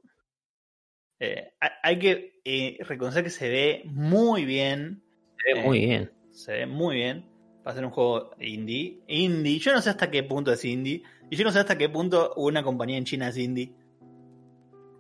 [1.20, 5.02] eh, hay- que eh, reconocer que se ve muy bien.
[5.44, 6.12] Se ve muy bien.
[6.30, 7.37] Se ve muy bien.
[7.66, 9.00] Va a ser un juego indie.
[9.08, 9.58] Indie.
[9.58, 11.02] Yo no sé hasta qué punto es indie.
[11.30, 13.72] Y yo no sé hasta qué punto una compañía en China es indie.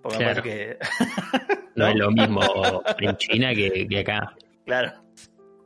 [0.02, 0.42] Porque me Claro.
[0.42, 0.78] parece que.
[1.76, 1.90] No, ¿no?
[1.90, 2.40] es lo mismo
[2.98, 4.34] en China que, que acá.
[4.66, 4.92] Claro.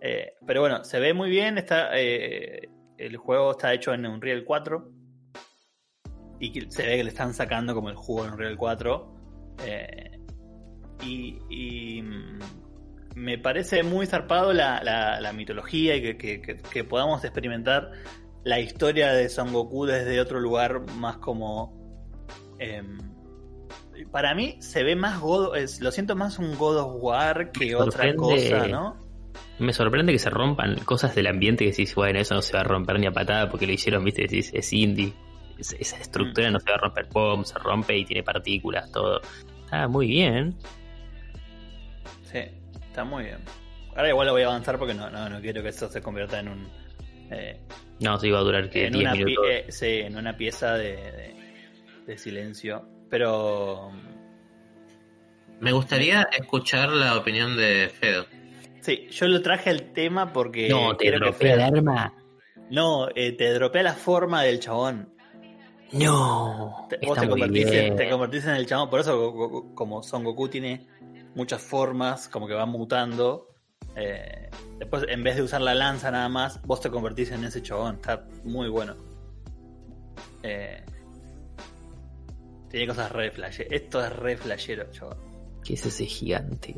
[0.03, 1.57] Eh, pero bueno, se ve muy bien.
[1.57, 4.91] Está, eh, el juego está hecho en Unreal 4.
[6.39, 9.15] Y se ve que le están sacando como el juego en Unreal 4.
[9.65, 10.19] Eh,
[11.03, 12.39] y, y, mm,
[13.15, 17.91] me parece muy zarpado la, la- la mitología y que, que- que- que podamos experimentar
[18.45, 21.73] la historia de Son Goku desde otro lugar más como...
[22.59, 22.99] em,
[24.11, 27.75] para mí se ve más God, es- lo siento más un God of War que
[27.77, 28.97] otra cosa, ¿no?
[29.59, 32.61] Me sorprende que se rompan cosas del ambiente que decís, bueno, eso no se va
[32.61, 35.13] a romper ni a patada porque lo hicieron, viste, decís, es indie.
[35.59, 36.53] Es- esa estructura Mm.
[36.55, 39.21] no se va a romper, pum, se rompe y tiene partículas, todo.
[39.65, 40.57] Está muy bien.
[42.25, 42.39] Sí,
[42.93, 43.39] está muy bien.
[43.97, 46.41] Ahora igual lo voy a avanzar porque no, no, no quiero que esto se convierta
[46.41, 46.69] en un...
[47.31, 47.59] eh,
[48.01, 49.45] No, se iba a durar que en, 10 una minutos.
[49.49, 51.35] eh, sí, en una pieza de, de-
[52.07, 52.87] de silencio.
[53.11, 53.91] Pero
[55.61, 58.27] Me gustaría escuchar la opinión de Fedo.
[58.81, 60.69] sí, yo lo traje al tema porque...
[60.69, 62.13] no, te dropea el arma.
[62.71, 65.09] No, eh, te dropea la forma del chabón.
[65.93, 66.87] No.
[66.89, 67.85] Te- vos está te muy convertís, bien.
[67.87, 68.89] en, te convertís en el chabón.
[68.89, 70.87] Por eso, como Son Goku tiene
[71.35, 73.49] muchas formas, como que va mutando.
[73.97, 77.63] eh, después, en vez de usar la lanza nada más, vos te convertís en ese
[77.63, 77.97] chabón.
[77.97, 78.95] Está muy bueno.
[80.43, 80.83] Eh,
[82.69, 83.67] tiene cosas re flashe.
[83.75, 85.17] Esto es re flashero, chabón.
[85.65, 86.75] ¿Qué es ese gigante?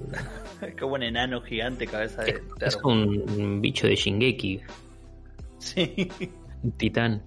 [0.61, 2.43] Es como un enano gigante, cabeza de.
[2.61, 4.61] Es un, un bicho de Shingeki,
[5.59, 6.11] Sí,
[6.63, 7.23] un titán.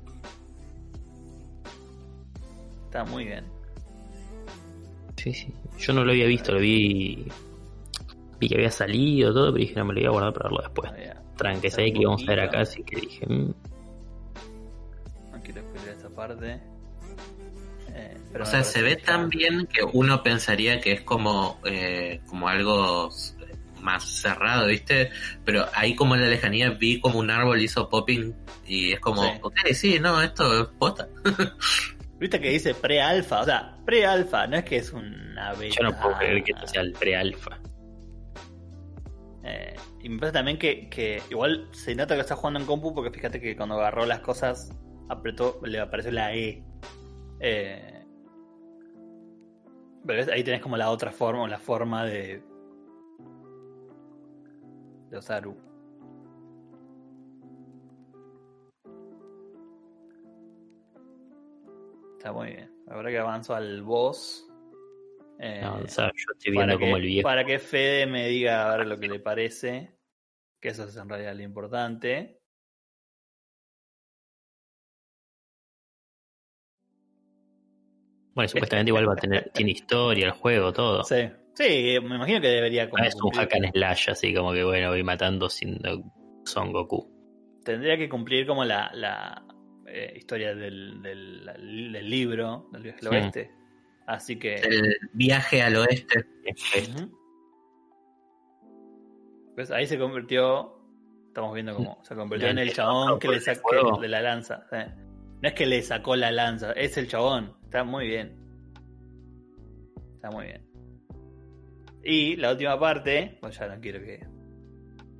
[2.85, 3.45] está muy bien.
[5.33, 5.53] Sí, sí.
[5.79, 7.25] Yo no lo había visto, lo vi.
[8.39, 10.61] Vi que había salido todo, pero dije, no me lo voy a guardar para verlo
[10.63, 10.91] después.
[11.37, 13.53] Tranque, sabía que íbamos a ver acá, así que dije, mm,
[15.31, 16.61] No quiero spoiler esta parte.
[17.93, 22.21] Eh, pero O sea, se ve tan bien que uno pensaría que es como, eh,
[22.27, 23.09] como algo
[23.81, 25.09] más cerrado, ¿viste?
[25.45, 28.33] Pero ahí como en la lejanía vi como un árbol hizo popping
[28.67, 29.29] y es como, Sí.
[29.41, 31.07] ok, sí, no, esto es posta.
[32.19, 35.75] Viste que dice pre-alfa, o sea, pre-alfa, no es que es una beta.
[35.79, 37.59] yo no puedo creer que esto sea el pre-alfa.
[39.43, 42.93] Eh, y me parece también que, que igual se nota que está jugando en compu
[42.93, 44.71] porque fíjate que cuando agarró las cosas,
[45.09, 46.63] apretó, le apareció la E.
[47.39, 48.03] Eh,
[50.05, 52.41] pero ahí tenés como la otra forma, o la forma de.
[55.09, 55.66] de Osaru.
[62.27, 62.69] Está muy bien.
[62.89, 64.45] Ahora que avanzo al boss.
[65.39, 67.23] eh, No, o sea, yo estoy viendo que, como el viejo.
[67.25, 69.97] para que Fede me diga a ver lo que le parece.
[70.59, 72.41] Que eso es en realidad lo importante.
[78.35, 81.05] Bueno, supuestamente igual va a tener, tiene historia el juego, todo.
[81.05, 81.29] Sí.
[81.53, 84.65] Sí, me imagino que debería como No es un hack and slash, así como que
[84.65, 86.03] bueno, voy matando siendo
[86.43, 87.09] Son Goku.
[87.63, 89.45] Tendría que cumplir como la, la
[89.87, 91.45] eh, historia del, del,
[91.91, 93.15] del libro, del viaje al Sí.
[93.15, 93.51] oeste.
[94.05, 94.55] Así que.
[94.55, 96.25] El viaje al oeste.
[99.55, 100.73] Pues ahí se convirtió.
[101.27, 104.65] Estamos viendo cómo se convirtió en el chabón que le sacó de la lanza.
[105.41, 107.55] No es que le sacó la lanza, es el chabón.
[107.63, 108.35] Está muy bien.
[110.15, 110.65] Está muy bien.
[112.03, 114.25] Y la última parte, pues ya no quiero que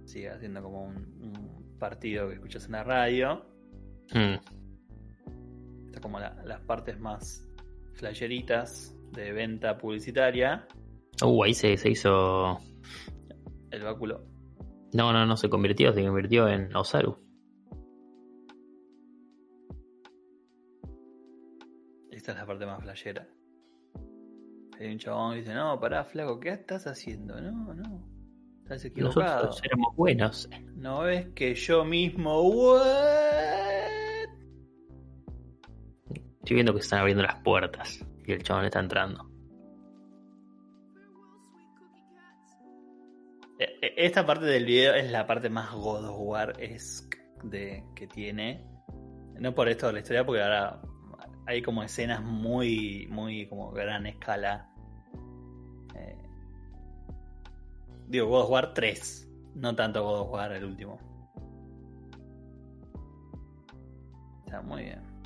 [0.06, 3.46] siga haciendo como un, un partido que escuchas en la radio.
[4.14, 4.36] Mm.
[6.02, 7.48] Como la- las partes más
[7.94, 10.68] flasheritas de venta publicitaria.
[11.24, 12.60] Uh, ahí se, se hizo.
[13.72, 14.24] El báculo.
[14.94, 17.18] No, no, no se convirtió, se convirtió en Osaru.
[22.12, 23.28] Esta es la parte más flashera.
[24.80, 27.40] Hay un chabón que dice, no, pará, flaco, ¿qué estás haciendo?
[27.42, 28.08] No, no.
[28.64, 29.46] Estás equivocado.
[29.46, 30.50] Nosotros éramos buenos.
[30.76, 32.42] ¿No ves que yo mismo...
[32.42, 33.57] What?
[36.48, 39.30] Estoy viendo que están abriendo las puertas y el chabón está entrando.
[43.60, 48.08] E- e- Esta parte del video es la parte más God of War de que
[48.08, 48.66] tiene.
[49.38, 50.82] No por esto de la historia, porque ahora
[51.48, 54.70] hay como escenas muy, muy como gran escala.
[55.96, 56.30] Eh,
[58.08, 60.98] digo, God of War 3, no tanto God of War el último.
[64.46, 65.17] Está muy bien.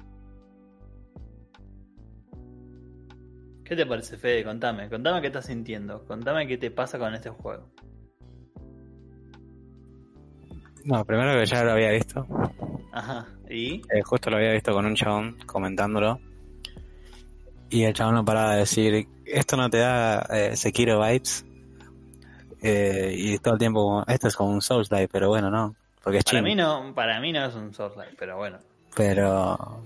[3.64, 4.44] ¿Qué te parece, Fede?
[4.44, 7.70] Contame, contame qué estás sintiendo, contame qué te pasa con este juego.
[10.84, 12.26] No, primero que ya lo había visto.
[12.92, 13.82] Ajá, ¿y?
[13.94, 16.20] Eh, justo lo había visto con un chabón comentándolo.
[17.70, 21.46] Y el chabón no paraba de decir, esto no te da eh, Sekiro vibes.
[22.62, 25.76] Eh, y todo el tiempo, esto es como un Souls pero bueno, no.
[26.04, 28.60] Porque es Para mí no, para mí no es un Souls-like, pero bueno.
[28.96, 29.84] Pero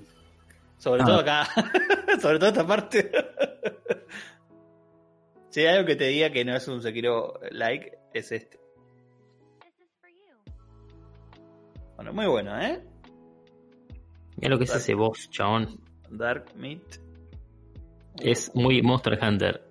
[0.86, 1.06] Sobre Ah.
[1.08, 1.45] todo acá,
[2.21, 3.10] sobre todo esta parte.
[5.50, 8.60] si hay algo que te diga que no es un Sekiro like, es este.
[11.95, 12.84] Bueno, muy bueno, ¿eh?
[14.38, 15.80] Mira lo que es ese boss, chabón.
[16.12, 17.00] Dark Meat.
[18.19, 19.67] Es muy Monster Hunter.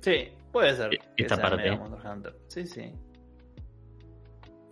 [0.00, 0.88] Sí, puede ser.
[1.16, 1.70] que Esta parte.
[1.70, 2.34] Hunter.
[2.48, 2.90] Sí, sí.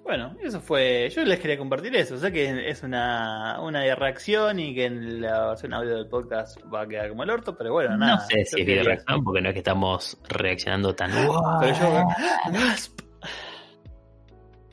[0.03, 1.09] Bueno, eso fue.
[1.11, 2.19] Yo les quería compartir eso.
[2.19, 6.83] Sé que es una, una reacción y que en la versión audio del podcast va
[6.83, 8.17] a quedar como el orto, pero bueno, nada.
[8.17, 11.11] no sé si es video reacción, porque no es que estamos reaccionando tan.
[11.61, 12.05] Pero yo.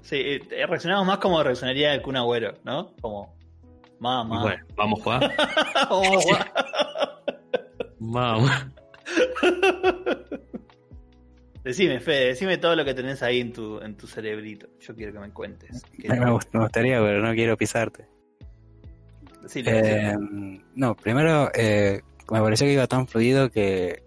[0.02, 2.96] Sí, eh, reaccionamos más como reaccionaría el Kun Agüero, ¿no?
[3.00, 3.38] Como.
[4.00, 4.42] Mamá.
[4.42, 5.36] Bueno, vamos a jugar.
[5.90, 6.40] Vamos, guau.
[8.00, 8.52] Vamos.
[11.64, 14.68] Decime, Fede, decime todo lo que tenés ahí en tu, en tu cerebrito.
[14.80, 15.84] Yo quiero que me cuentes.
[16.02, 18.06] Que- me, gust- me gustaría, pero no quiero pisarte.
[19.56, 20.16] Eh,
[20.76, 24.04] no, primero eh, me pareció que iba tan fluido que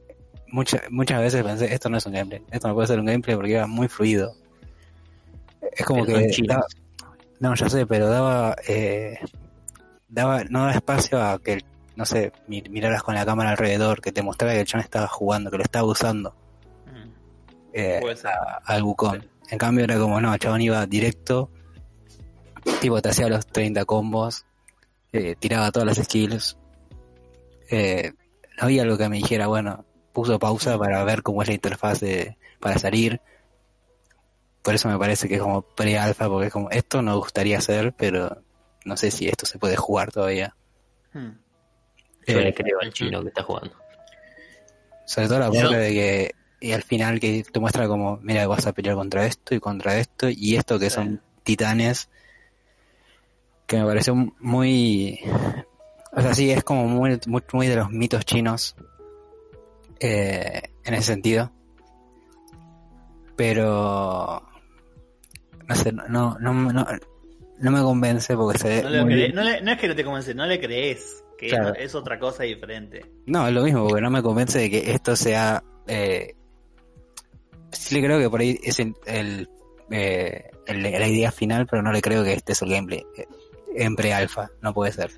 [0.49, 3.35] muchas muchas veces pensé, esto no es un gameplay, esto no puede ser un gameplay
[3.37, 4.35] porque iba muy fluido.
[5.73, 6.43] Es como Pero que...
[6.47, 6.67] daba-
[7.41, 8.55] no, ya sé, pero daba...
[8.69, 9.19] Eh,
[10.09, 11.65] daba no daba espacio a que,
[11.97, 15.09] no sé, mi- miraras con la cámara alrededor, que te mostrara que el chabón estaba
[15.09, 16.35] jugando, que lo estaba usando
[17.73, 18.01] eh,
[18.65, 19.29] al bucón.
[19.51, 21.51] En cambio era como, no, chabón iba directo,
[22.81, 24.47] tipo te hacía los 30 combos,
[25.13, 26.57] eh, tiraba todas las skills.
[27.71, 28.13] Eh,
[28.59, 32.01] no había algo que me dijera, bueno, puso pausa para ver cómo es la interfaz
[32.01, 33.21] de, para salir.
[34.63, 37.93] Por eso me parece que es como pre-alfa, porque es como, esto nos gustaría hacer,
[37.95, 38.43] pero
[38.85, 40.55] no sé si esto se puede jugar todavía.
[41.13, 41.31] Mm.
[42.29, 43.75] Yo Eh, le creo al chino que está jugando.
[45.05, 48.47] Sobre todo la Yo- parte de que y al final que te muestra como, mira,
[48.47, 52.09] vas a pelear contra esto y contra esto y esto que son titanes,
[53.67, 55.19] que me pareció muy...
[56.15, 58.77] O sea, sí, es como muy, muy, muy de los mitos chinos
[59.99, 61.51] eh, en ese sentido.
[63.37, 64.43] Pero...
[65.69, 66.87] No sé, no, no, no,
[67.59, 70.05] no, me convence porque se No, le muy no le- no es que no te
[70.05, 71.25] convence, no le crees.
[71.39, 71.75] Que Claro.
[71.75, 73.05] es, es otra cosa diferente.
[73.27, 75.63] No, es lo mismo, porque no me convence de que esto sea...
[75.87, 76.35] Eh,
[77.73, 79.49] sí le creo que por ahí es el, el,
[79.91, 83.05] eh, el- la idea final, pero no le creo que este es el gameplay.
[83.17, 83.27] eh,
[83.75, 85.11] En pre-alfa, no puede ser.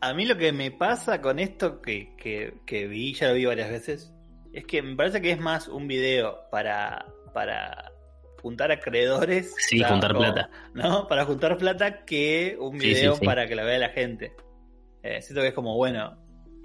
[0.00, 3.44] A mí lo que me pasa con esto que, que, que vi, ya lo vi
[3.44, 4.12] varias veces,
[4.52, 7.92] es que me parece que es más un video para, para
[8.40, 9.52] juntar acreedores.
[9.58, 10.50] Sí, o sea, juntar como- plata.
[10.72, 11.06] ¿No?
[11.08, 13.26] Para juntar plata que un Sí, video sí, sí.
[13.26, 14.32] para que la vea la gente.
[15.02, 16.16] Eh, siento que es como, bueno,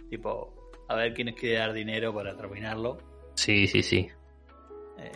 [0.10, 2.98] tipo, a ver quién quiere dar dinero para terminarlo.
[3.36, 4.08] Sí, sí, sí.
[5.00, 5.12] Eh,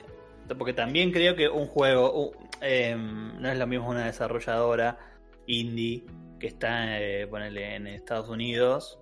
[0.56, 2.32] porque también creo que un juego
[2.62, 4.98] em, no es lo mismo una desarrolladora
[5.46, 6.06] indie
[6.40, 9.00] que está eh, ponele, en Estados Unidos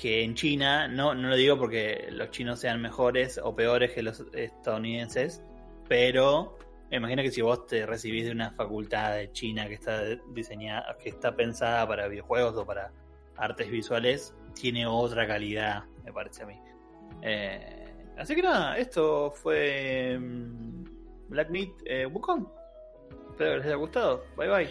[0.00, 0.88] que en China.
[0.88, 5.42] No, no lo digo porque los chinos sean mejores o peores que los estadounidenses,
[5.88, 6.56] pero
[6.90, 10.96] me imagino que si vos te recibís de una facultad de China que está diseñada,
[10.98, 12.92] que está pensada para videojuegos o para
[13.36, 16.58] artes visuales, tiene otra calidad, me parece a mí.
[17.20, 17.79] Eh,
[18.20, 20.84] así que nada, esto fue mm,
[21.28, 22.46] Black Meat eh, Wukong.
[23.30, 24.24] Espero que les haya gustado.
[24.36, 24.70] Bye bye.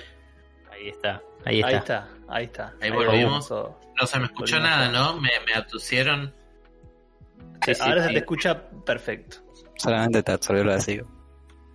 [0.72, 1.22] Ahí está.
[1.46, 1.68] Ahí está.
[1.68, 2.74] Ahí está, ahí está.
[2.82, 3.50] Ahí volvimos.
[3.50, 5.20] No se me escuchó Volvimos nada, ¿no?
[5.20, 6.34] Me, me atusieron.
[7.66, 9.38] Sí, sí, Ahora se te escucha perfecto.
[9.76, 10.74] Solamente te absorbió lo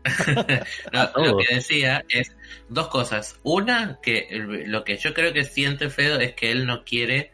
[0.93, 1.25] No, todo.
[1.25, 2.37] lo que decía es
[2.69, 3.41] dos cosas.
[3.43, 4.29] Una, que
[4.67, 7.33] lo que yo creo que siente Fedo es que él no quiere,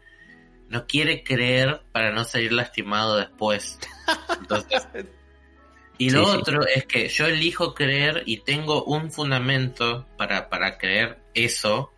[0.70, 3.78] no quiere creer para no salir lastimado después.
[4.40, 4.86] Entonces,
[5.98, 6.36] y lo Sí, sí.
[6.38, 11.92] otro es que yo elijo creer y tengo un fundamento para, para creer eso.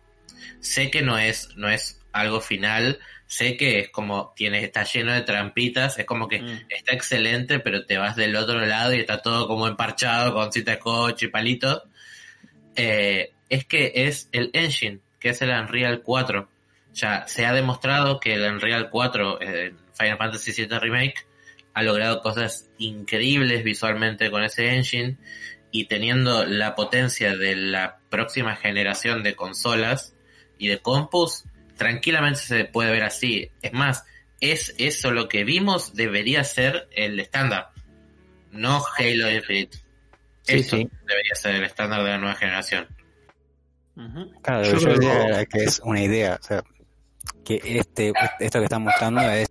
[0.59, 2.99] Sé que no es, no es algo final.
[3.27, 5.97] Sé que es como tiene, está lleno de trampitas.
[5.97, 6.65] Es como que Mm.
[6.69, 10.71] está excelente, pero te vas del otro lado y está todo como emparchado con cita
[10.71, 11.83] de coche y palitos.
[12.75, 16.49] Eh, es que es el engine, que es el Unreal 4.
[16.93, 21.25] Ya se ha demostrado que el Unreal 4, eh, Final Fantasy VII Remake,
[21.73, 25.17] ha logrado cosas increíbles visualmente con ese engine
[25.71, 30.15] y teniendo la potencia de la próxima generación de consolas
[30.59, 33.49] y de compus, tranquilamente se puede ver así.
[33.63, 34.05] Es más,
[34.39, 37.69] es eso lo que vimos debería ser el estándar,
[38.51, 39.77] no Halo Infinite.
[40.43, 40.89] Sí, Eso sí.
[41.07, 42.87] debería ser el estándar de la nueva generación.
[43.95, 44.31] Ujú.
[44.43, 46.63] Claro, Yo yo, creo- que es una idea, o sea,
[47.43, 49.47] que este, esto que están mostrando es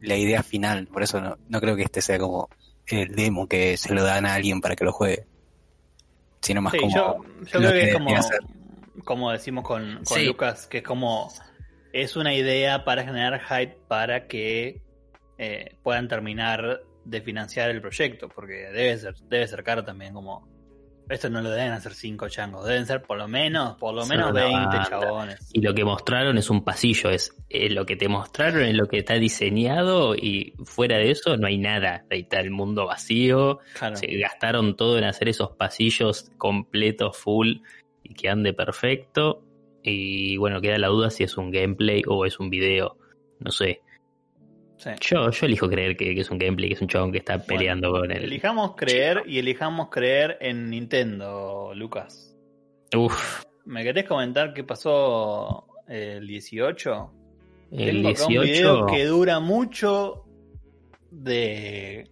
[0.00, 2.48] la idea final, por eso no, no creo que este sea como
[2.86, 5.26] el demo que se lo dan a alguien para que lo juegue,
[6.40, 7.96] sino más Sí, como yo, creo que es
[9.04, 10.26] como, decimos con, con Sí.
[10.26, 11.32] Lucas, que es como
[11.92, 14.80] es una idea para generar hype para que
[15.38, 20.46] eh, puedan terminar de financiar el proyecto, porque debe ser, debe ser caro también como
[21.08, 24.30] esto no lo deben hacer cinco changos, deben ser por lo menos, por lo menos
[24.30, 24.86] una 20 banda.
[24.88, 25.50] chabones.
[25.52, 28.86] Y lo que mostraron es un pasillo, es eh, lo que te mostraron es lo
[28.86, 32.04] que está diseñado y fuera de eso no hay nada.
[32.10, 33.96] Ahí está el mundo vacío, Claro.
[33.96, 37.58] se gastaron todo en hacer esos pasillos completos, full,
[38.02, 39.42] y que ande perfecto.
[39.82, 42.98] Y bueno, queda la duda si es un gameplay o es un video,
[43.38, 43.80] no sé.
[44.78, 44.90] Sí.
[45.00, 47.42] Yo, yo elijo creer que, que es un gameplay, que es un chabón que está
[47.42, 48.24] peleando con el...
[48.24, 52.36] Elijamos creer y elijamos creer en Nintendo, Lucas.
[52.96, 57.12] Uf, ¿Me querés comentar qué pasó el 18?
[57.72, 58.42] el Tengo acá un 18...
[58.42, 60.24] video que dura mucho
[61.10, 62.08] de,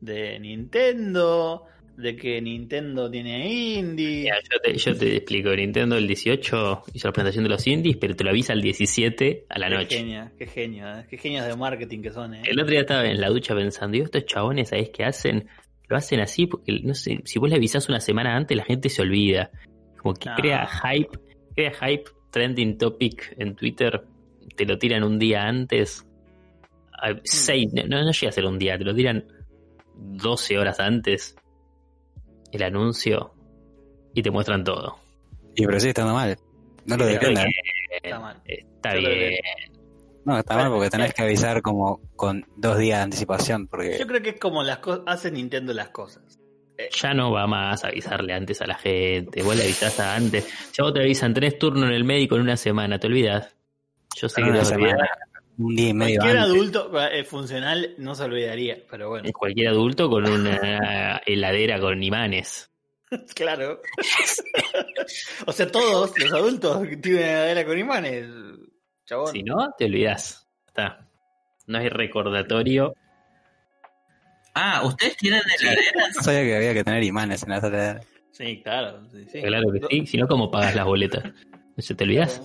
[0.00, 1.64] de Nintendo,
[1.96, 4.22] de que Nintendo tiene indie.
[4.24, 7.96] Mira, yo, te, yo te explico, Nintendo el 18 hizo la presentación de los indies,
[7.96, 9.96] pero te lo avisa el 17 a la Qué noche.
[9.98, 12.42] genio, qué genio, eh, qué genios de marketing que son, eh.
[12.44, 15.48] El otro día estaba en la ducha pensando, digo, estos chabones, ¿sabés qué hacen?
[15.88, 18.88] Lo hacen así porque, no sé, si vos le avisás una semana antes, la gente
[18.88, 19.50] se olvida.
[19.96, 20.36] Como que No.
[20.36, 21.18] crea hype,
[21.54, 24.02] crea hype, trending topic en Twitter,
[24.54, 26.04] te lo tiran un día antes.
[26.92, 29.24] A- seis, no, no llega a ser un día, te lo tiran
[29.94, 31.36] 12 horas antes
[32.52, 33.32] el anuncio
[34.14, 34.96] y te muestran todo.
[35.54, 36.36] Y pero sí estando mal.
[36.84, 37.48] No lo defiendan.
[38.02, 38.42] Está mal.
[38.44, 39.40] Está bien.
[40.24, 44.06] No, está mal porque tenés que avisar como con dos días de anticipación porque Yo
[44.06, 46.40] creo que es como las cosas, hace Nintendo las cosas.
[47.00, 49.42] Ya no va más a avisarle antes a la gente.
[49.42, 50.46] Vos le avisás a antes.
[50.72, 53.56] Ya vos te avisan, tenés turno en el médico en una semana, te olvidas.
[54.16, 55.08] Yo sé que una te olvidás.
[55.56, 56.54] Semana, un día y medio Cualquier antes.
[56.54, 62.02] adulto eh, funcional no se olvidaría, pero bueno, Es cualquier adulto con una heladera con
[62.02, 62.70] imanes.
[63.34, 63.80] claro.
[65.46, 68.26] o sea, todos los adultos que tienen heladera con imanes,
[69.04, 69.32] chabón.
[69.32, 70.46] Si no, te olvidás.
[70.66, 71.08] Está.
[71.66, 72.94] No hay recordatorio.
[74.54, 76.14] Ah, ¿ustedes tienen heladeras?
[76.16, 78.00] No sabía que había que tener imanes en la sala.
[78.32, 79.02] Sí, claro.
[79.10, 79.42] Sí, sí.
[79.42, 80.06] Claro que sí.
[80.06, 81.24] Si no, ¿cómo pagas las boletas?
[81.24, 82.42] ¿No se te olvidás?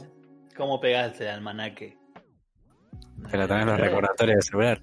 [0.55, 1.97] ¿Cómo pegaste el almanaque?
[3.29, 4.81] Pero también los recordatorios de celular.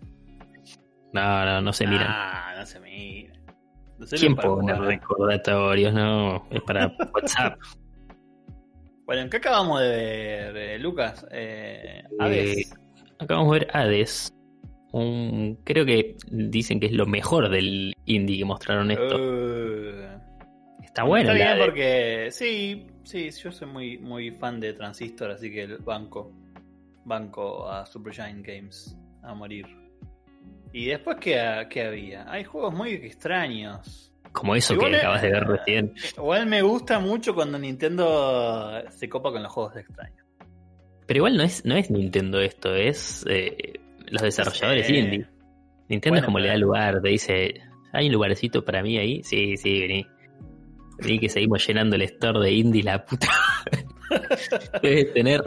[1.13, 2.07] No, no, no se miran.
[2.09, 3.35] Ah, no se mira.
[3.99, 5.93] No se ¿Quién pone recordatorios?
[5.93, 7.59] No, es para WhatsApp.
[9.07, 11.27] Bueno, ¿qué acabamos de ver, eh, Lucas?
[11.31, 12.59] Eh, Hades.
[12.59, 12.77] Eh,
[13.19, 14.35] acabamos de ver Hades.
[14.93, 19.17] Un, creo que dicen que es lo mejor del indie que mostraron esto.
[19.19, 20.19] Eh,
[20.99, 21.33] Está bueno.
[21.33, 25.79] Está bien porque sí, sí, yo soy muy, muy fan de Transistor, así que el
[25.79, 26.33] banco,
[27.09, 29.67] banco a Supergiant Games a morir.
[30.73, 32.31] Y después, ¿qué, qué había?
[32.31, 34.13] Hay juegos muy extraños.
[34.33, 35.95] Como eso Igual que acabas de ver recién.
[36.17, 40.25] Igual me gusta mucho cuando Nintendo se copa con los juegos extraños.
[41.07, 44.97] Pero igual no es, no es Nintendo esto, es eh, los desarrolladores Sí.
[44.97, 45.27] indie.
[45.89, 47.63] Nintendo Bueno, es como le da lugar, te dice,
[47.95, 49.23] ¿hay un lugarcito para mí ahí?
[49.25, 50.07] Sí, sí, vení.
[50.99, 53.29] Vení que seguimos llenando el store de indie, la puta.
[54.83, 55.43] Debes tener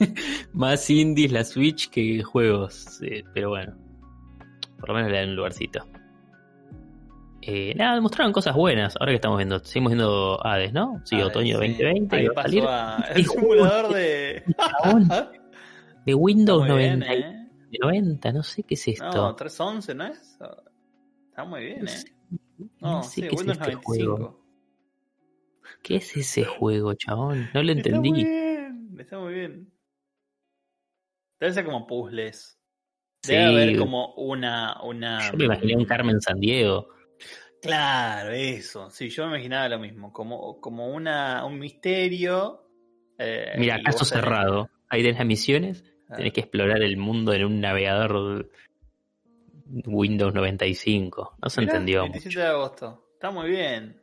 [0.52, 3.00] más indies la Switch que juegos.
[3.02, 3.76] eh, pero bueno,
[4.80, 5.86] por lo menos le dan un lugarcito.
[7.42, 8.96] Eh, nada, mostraron cosas buenas.
[8.98, 11.00] Ahora que estamos viendo, seguimos viendo Hades, ¿no?
[11.04, 11.66] Sí, Hades, otoño sí.
[11.68, 12.16] 2020.
[12.16, 12.64] Ahí va a salir.
[12.66, 14.42] a- el simulador de.
[16.04, 17.48] De Windows muy 90, bien, ¿eh?
[17.70, 19.04] de 90, no sé qué es esto.
[19.04, 20.38] No, 311, ¿no es?
[21.30, 21.92] Está muy bien, ¿eh?
[22.80, 23.82] No, no sé sí, qué es Windows este 95.
[24.16, 24.44] juego.
[25.82, 27.48] ¿Qué es ese juego, chabón?
[27.54, 28.24] No lo Está muy entendí.
[28.24, 29.70] bien, está muy bien.
[31.40, 32.58] Debe ser como puzzles.
[33.22, 35.18] Sí, Debe haber como una, una.
[35.30, 36.88] yo me imaginé un Carmen San Diego.
[37.60, 38.88] Claro, eso.
[38.90, 40.12] Sí, yo me imaginaba lo mismo.
[40.12, 42.68] Como, como una, un misterio.
[43.18, 44.70] eh, Mira, caso vos tenés- cerrado.
[44.88, 45.84] Ahí tenés las misiones.
[46.08, 48.48] Ah, Tenés que explorar el mundo en un navegador
[49.86, 51.36] Windows 95.
[51.42, 52.40] No se mirá, entendió 27 mucho.
[52.40, 53.04] de agosto.
[53.14, 54.00] Está muy bien.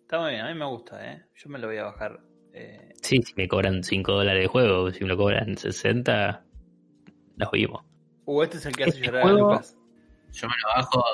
[0.00, 1.26] Está muy bien, a mí me gusta, ¿eh?
[1.36, 2.18] Yo me lo voy a bajar.
[2.52, 6.44] eh, Sí, si me cobran 5 dólares de juego, si me lo cobran 60,
[7.40, 7.84] los vimos.
[8.26, 9.76] Uh, este es el que hace Este llorar juego- a Lucas.
[10.32, 11.04] Yo me lo bajo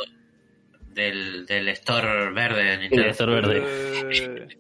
[0.89, 3.09] del, del store verde de El Nintendo.
[3.11, 3.63] store verde.
[3.65, 4.59] Eh,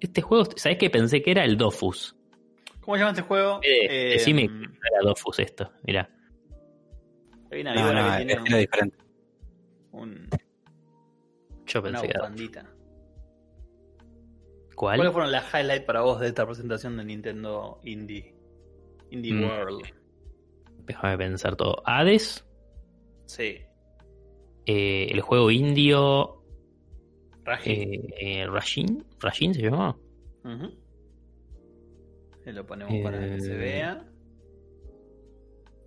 [0.00, 2.14] Este juego, ¿sabés qué pensé que era el Dofus?
[2.80, 3.58] ¿Cómo se llama este juego?
[3.62, 6.08] Eh, Eh, decime que no era Dofus esto, mira.
[7.50, 8.96] Hay una No, que es tiene estilo diferente.
[9.92, 10.28] un,
[11.66, 12.20] Yo una pensé que era.
[12.20, 12.70] bufandita.
[14.76, 14.96] ¿Cuál?
[14.98, 18.34] ¿Cuáles fueron las highlights para vos de esta presentación de Nintendo Indie?
[19.10, 19.42] Indie Mm.
[19.44, 19.86] World.
[20.88, 21.82] Déjame pensar todo.
[21.84, 22.44] Hades,
[23.26, 23.58] Sí.
[24.66, 26.42] eh, el juego indio
[27.44, 27.70] Raji.
[27.70, 29.96] eh, eh, Rashin, Rashin se llama.
[30.44, 30.74] Ujú.
[32.46, 33.56] Ahí lo ponemos para que se Eh.
[33.58, 34.04] vea.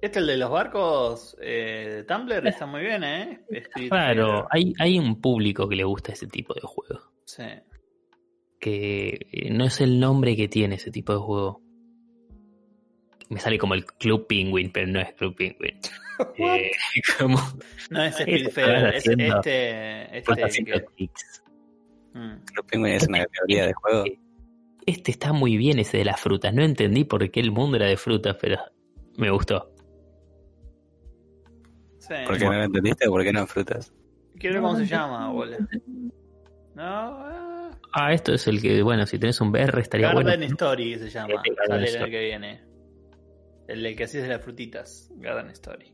[0.01, 3.45] Este, el de los barcos de Tumblr, está muy bien, ¿eh?
[3.49, 6.99] Spirit Claro, hay, hay un público que le gusta ese tipo de juego.
[7.25, 7.43] Sí.
[8.59, 11.60] Que no es el nombre que tiene ese tipo de juego.
[13.31, 15.77] Me sale como el Club Penguin, pero no es Club Penguin.
[16.37, 16.69] Eh,
[17.17, 17.39] como
[17.89, 20.17] No es Este Fair, es haciendo- este.
[20.19, 20.63] Este.
[22.13, 22.43] Mm.
[22.45, 24.03] Club Penguin es una categoría de juego.
[24.85, 26.53] Este está muy bien, ese de las frutas.
[26.53, 28.57] No entendí por qué el mundo era de frutas, pero
[29.17, 29.73] me gustó.
[31.97, 32.13] Sí.
[32.27, 33.91] ¿Por qué no lo entendiste o por qué no frutas?
[34.37, 35.57] Quiero ver cómo se llama, boludo.
[36.75, 40.45] No, ah, Ah, esto es el que, bueno, si tenés un VR estaría Garden bueno.
[40.45, 41.41] Story se llama.
[41.43, 42.70] Este Sale el que viene.
[43.67, 45.11] El del que hacías de las frutitas.
[45.15, 45.93] Garden Story.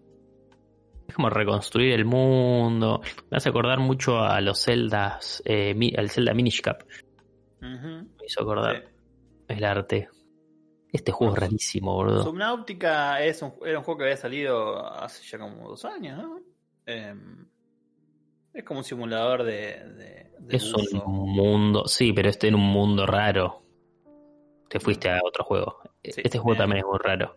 [1.07, 3.01] Es como reconstruir el mundo.
[3.29, 6.83] Me hace acordar mucho a los Zeldas, eh, mi- al Zelda Minish Cap.
[7.61, 9.53] Me hizo acordar Sí.
[9.55, 10.09] el arte.
[10.91, 12.23] Este juego es rarísimo, boludo.
[12.23, 16.39] Subnautica es un, era un juego que había salido hace ya como dos años, ¿no?
[16.85, 17.45] Em,
[18.53, 19.53] es como un simulador de.
[19.53, 23.63] de, de Es un mundo, sí, pero este en un mundo raro.
[24.69, 25.79] Te fuiste a otro juego.
[26.03, 26.57] Sí, este juego eh.
[26.57, 27.35] también es muy raro.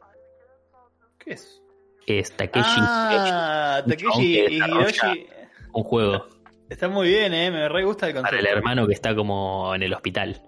[1.24, 1.62] ¿Qué es?
[2.06, 5.26] Es Takeshi, Ah, Takeshi y Hiroshi.
[5.72, 6.26] un juego
[6.68, 7.50] Está muy bien, ¿eh?
[7.50, 8.36] Me re gusta el concepto.
[8.36, 10.40] para el hermano que está como en el hospital.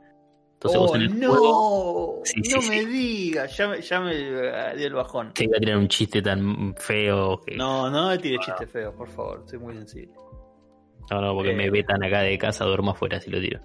[0.55, 2.70] Entonces oh, vos en el no, juego Sí, sí, no sí.
[2.70, 5.35] me digas, ya, me- ya me dio el bajón.
[5.35, 8.95] te iba a tirar un chiste tan feo que No, no me tires chiste feo,
[8.95, 10.14] por favor, soy muy sensible.
[11.11, 11.57] no, no, porque Eh.
[11.57, 13.61] me vetan acá de casa, duermo afuera si lo tiro.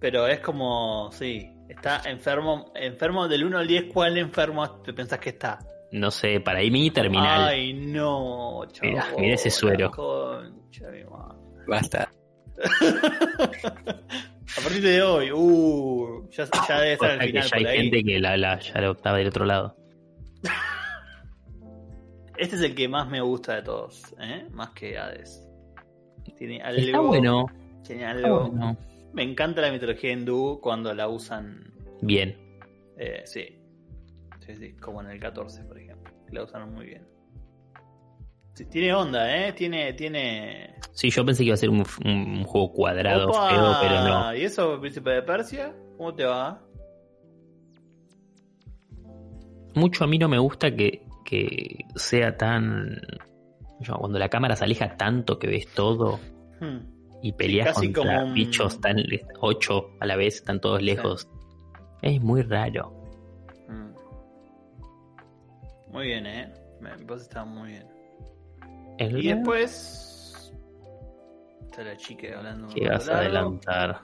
[0.00, 5.18] Pero es como, sí, está enfermo, enfermo del 1 al 10, ¿cuál enfermo te pensás
[5.18, 5.58] que está?
[5.92, 7.48] No sé, para mi terminal.
[7.48, 8.90] Ay, no, chaval.
[8.92, 9.90] Mirá, mirá ese suero.
[9.90, 11.02] Concha, mi.
[11.66, 12.10] Basta.
[14.56, 17.62] A partir de hoy, uh, ya, ya debe estar Cosa al que final ya hay
[17.64, 17.78] por ahí.
[17.78, 19.76] gente que la, la- ya lo optaba del otro lado.
[22.36, 24.48] Este es el que más me gusta de todos, ¿eh?
[24.50, 25.46] Más que Hades.
[26.36, 27.46] Tiene algo, Está bueno.
[27.86, 28.48] tiene algo.
[28.50, 28.76] bueno.
[29.12, 31.72] Me encanta la mitología hindú cuando la usan,
[32.02, 32.36] Bien.
[32.98, 33.44] eh, sí.
[34.40, 35.73] Sí, sí, como en el 14, por ejemplo.
[35.73, 35.73] que
[36.34, 37.06] La usaron muy bien.
[38.54, 39.52] Sí, tiene onda, ¿eh?
[39.52, 40.74] Tiene, tiene...
[40.92, 43.50] Sí, yo pensé que iba a ser un, un juego cuadrado, ¡Opa!
[43.50, 44.34] feo, pero no.
[44.34, 45.74] ¿Y eso, Príncipe de Persia?
[45.96, 46.60] ¿Cómo te va?
[49.74, 53.00] Mucho a mí no me gusta que, que sea tan.
[53.80, 56.20] yo, cuando la cámara se aleja tanto que ves todo
[56.60, 56.78] Hmm.
[57.22, 58.96] y peleas casi contra como un- bichos tan
[59.40, 61.28] ocho a la vez, están todos lejos.
[62.02, 62.92] Es muy raro.
[65.94, 66.52] Muy bien, ¿eh?
[67.06, 67.86] Que está muy bien.
[68.98, 70.52] El- Y después...
[71.70, 72.68] Está la chica hablando...
[72.74, 74.00] ¿Qué vas a adelantar?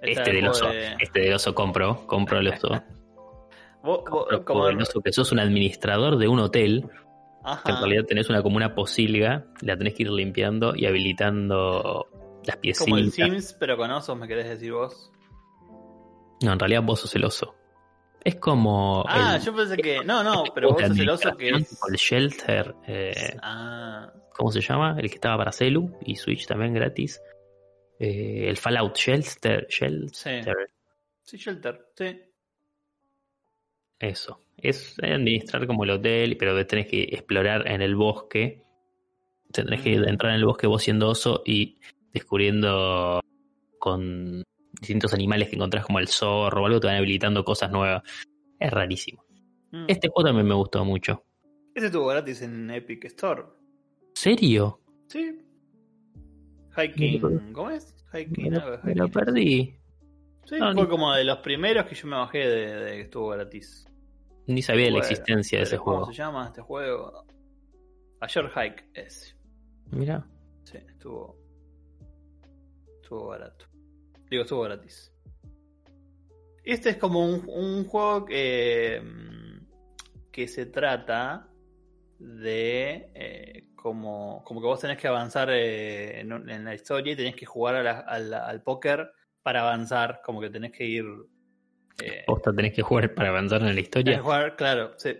[0.00, 0.68] Este el del oso.
[0.68, 2.06] de- Este del oso compro.
[2.06, 2.68] Compro el oso.
[3.82, 6.88] Vos- vos- Compro como- el oso que sos un administrador de un hotel.
[7.44, 7.62] Ajá.
[7.62, 9.44] Que en realidad tenés una como una posilga.
[9.60, 12.08] La tenés que ir limpiando y habilitando
[12.46, 13.28] las Como el piecitas.
[13.30, 15.12] Sims, pero con osos, ¿me querés decir vos?
[16.42, 17.54] No, en realidad vos sos el oso.
[18.24, 19.04] Es como.
[19.06, 20.02] Ah, el- yo pensé que...
[20.04, 21.78] No, no, pero vos sos el oso que es...
[21.88, 22.74] El Shelter.
[22.86, 24.96] eh, Ah, ¿Cómo se llama?
[24.98, 27.20] El que estaba para Celu y Switch también gratis.
[27.98, 29.66] Eh, el Fallout Shelter.
[29.68, 30.56] Shelter.
[31.22, 32.20] sí, Shelter, sí.
[33.98, 34.40] Eso.
[34.56, 38.62] Es administrar como el hotel, pero tenés que explorar en el bosque.
[39.52, 41.78] Tendrás que entrar en el bosque vos siendo oso y
[42.12, 43.20] descubriendo
[43.78, 44.42] con
[44.86, 48.02] distintos animales que encontrás como el zorro o algo, te van habilitando cosas nuevas.
[48.58, 49.24] Es rarísimo.
[49.72, 49.84] Mm.
[49.88, 51.24] Este juego también me gustó mucho.
[51.74, 53.42] Este estuvo gratis en Epic Store.
[54.14, 54.80] ¿Serio?
[55.08, 55.38] Sí.
[56.76, 57.94] Hiking, ¿cómo es?
[58.12, 58.50] Hiking,
[58.84, 59.76] Me lo, me perdí.
[60.44, 63.00] Sí, No, fue ni- como de los primeros que yo me bajé de, de que
[63.02, 63.86] estuvo gratis.
[64.46, 66.12] Ni sabía de la existencia de ese pero ¿Cómo juego.
[66.12, 67.24] se llama este juego?
[68.20, 69.36] Ayer Hike es.
[69.90, 70.26] Mira.
[70.64, 71.36] Sí, estuvo.
[73.02, 73.66] Estuvo barato.
[74.34, 75.12] Digo, estuvo gratis.
[76.64, 79.00] Este es como un, un juego que.
[79.00, 79.66] mm,
[80.32, 81.48] que se trata
[82.18, 83.12] de.
[83.14, 87.46] eh, como, como que vos tenés que avanzar eh, en, la historia y tenés que
[87.46, 89.12] jugar a la- a la- al póker
[89.44, 90.20] para avanzar.
[90.24, 91.04] Como que tenés que ir.
[92.02, 94.16] eh, Posta tenés que jugar para avanzar en la tenés historia.
[94.16, 95.10] que jugar, claro, sí.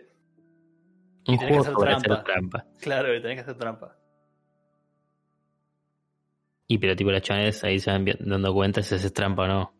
[1.29, 2.67] Un tenés que juego hacer hacer trampa.
[2.81, 3.97] Claro, tenés que hacer trampa.
[6.67, 9.75] Y pero tipo las chabones ahí se van dando cuenta si haces trampa o no.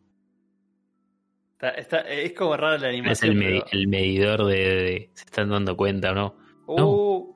[1.53, 3.31] Está, está- es como rara la Es animación.
[3.31, 6.35] el, medi- pero- el medidor de, de- se están dando cuenta o no.
[6.67, 7.33] Uh,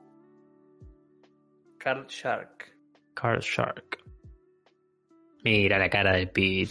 [1.78, 2.76] Card Shark.
[3.14, 3.98] Card Shark.
[5.42, 6.68] Mira la cara del pibe.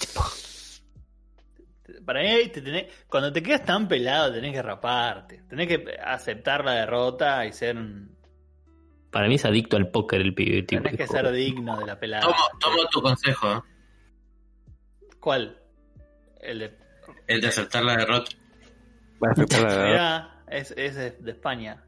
[2.06, 5.44] Para mí, te tenés- cuando te quedas tan pelado, tenés que raparte.
[5.50, 7.78] Tenés que aceptar la derrota y ser.
[7.78, 8.16] un-
[9.12, 10.64] Para mí es adicto al póker el pibe.
[10.64, 12.22] Tipo, Tenés que ser digno de la pelada.
[12.24, 13.66] Tomo, tomo tu consejo,
[15.20, 15.58] ¿Cuál?
[16.40, 16.78] El de.
[17.28, 18.32] el de aceptar la derrota.
[19.50, 21.84] Mirá, es, es de, de España.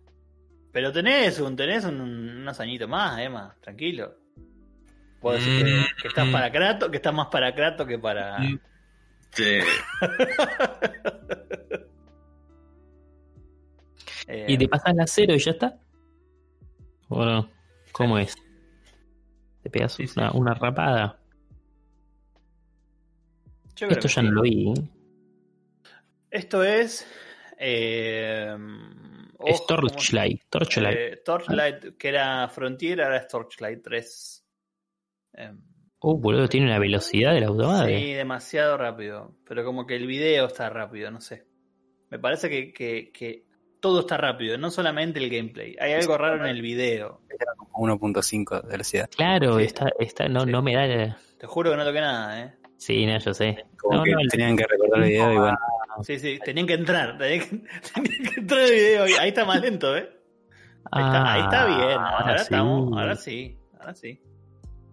[0.73, 4.15] Pero tenés un, tenés un- unos añitos más, Emma, tranquilo.
[5.21, 6.31] Puedo decir que, que estás Mm.
[6.31, 8.39] para Kratos, que estás más para Kratos que para.
[8.39, 8.59] Mm.
[9.31, 9.59] Sí.
[14.27, 15.77] eh, Y te pasas la cero y ya está.
[17.11, 17.49] Bueno,
[17.91, 18.35] ¿cómo es?
[19.61, 20.17] Te pegas Sí, sí.
[20.17, 21.19] una, una rapada.
[23.75, 24.73] yo Esto ya no lo vi.
[26.29, 27.05] Esto es.
[27.57, 30.41] Eh, Es ojo, ¿cómo se- Torchlight.
[30.49, 30.97] Torchlight.
[30.97, 34.45] Eh, Torchlight, que era Frontier, ahora es Torchlight 3.
[35.33, 35.51] Eh,
[36.03, 37.51] Oh, boludo, tiene una velocidad de la
[37.99, 39.35] sí, demasiado rápido.
[39.47, 41.45] Pero como que el video está rápido, no sé.
[42.09, 43.45] Me parece que, que- que
[43.81, 45.75] todo está rápido, no solamente el gameplay.
[45.81, 47.19] Hay algo raro en el video.
[47.73, 49.09] 1.5 de velocidad.
[49.15, 49.65] Claro, Sí.
[49.65, 50.51] está, está, no, Sí.
[50.51, 51.17] no me da.
[51.37, 52.53] Te juro que no toqué nada, ¿eh?
[52.77, 53.65] Sí, no, yo sé.
[53.77, 55.57] Como No, que no, el- tenían que recordar el video y bueno.
[56.03, 57.17] Sí, sí, tenían que entrar.
[57.19, 57.57] Tenían que,
[57.93, 59.03] tenían que entrar el video.
[59.19, 60.09] Ahí está más lento, ¿eh?
[60.91, 61.99] Ahí está, ahí está Ah, bien.
[61.99, 62.43] Ahora, sí.
[62.43, 63.57] estamos, ahora sí.
[63.79, 64.19] Ahora sí.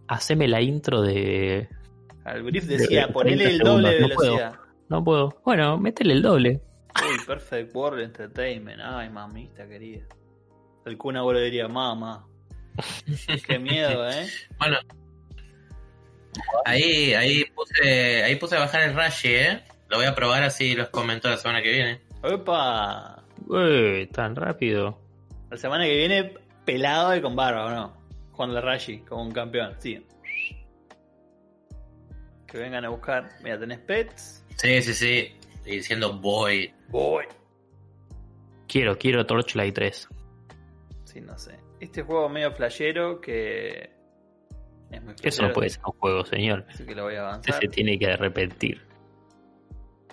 [0.08, 1.68] Haceme la intro de.
[2.26, 4.36] El brief De- decía, de ponele 30 el doble de segundos, no puedo.
[4.36, 4.60] velocidad.
[4.88, 5.40] No puedo.
[5.44, 6.60] Bueno, métele el doble.
[7.06, 8.80] Uy, Perfect World Entertainment.
[8.82, 10.04] Ay, mamita querida.
[10.84, 12.26] El Kun abuelo diría, mamá.
[13.46, 14.26] Qué miedo, ¿eh?
[14.58, 14.78] Bueno.
[16.64, 19.62] Ahí, ahí puse, ahí puse a bajar el Rashi, eh.
[19.88, 22.00] Lo voy a probar así los comento la semana que viene.
[22.22, 23.24] Opa.
[23.46, 24.98] Uy, tan rápido.
[25.50, 26.34] La semana que viene,
[26.64, 27.96] pelado y con barba, ¿o no?
[28.32, 30.06] Juan Rashi como un campeón, sí.
[32.46, 33.30] Que vengan a buscar.
[33.42, 34.44] Mira, tenés pets.
[34.56, 35.37] Sí, sí, sí.
[35.68, 36.72] Y diciendo boy.
[36.88, 37.24] Voy.
[38.66, 40.08] Quiero, quiero Torchlight 3.
[41.04, 41.58] Sí, no sé.
[41.80, 43.90] Este juego medio flashero que.
[44.90, 46.64] Es muy Eso flashero, no puede ser un juego, señor.
[46.68, 47.60] Así que lo voy a Este avanzar.
[47.60, 48.82] se tiene que repetir.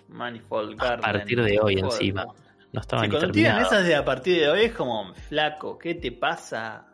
[0.10, 1.02] Manifold A Garden.
[1.02, 2.26] partir de hoy encima.
[2.72, 5.78] No estaba Sí, ni cuando tiran esas de a partir de hoy es como, flaco,
[5.78, 6.88] ¿qué te pasa?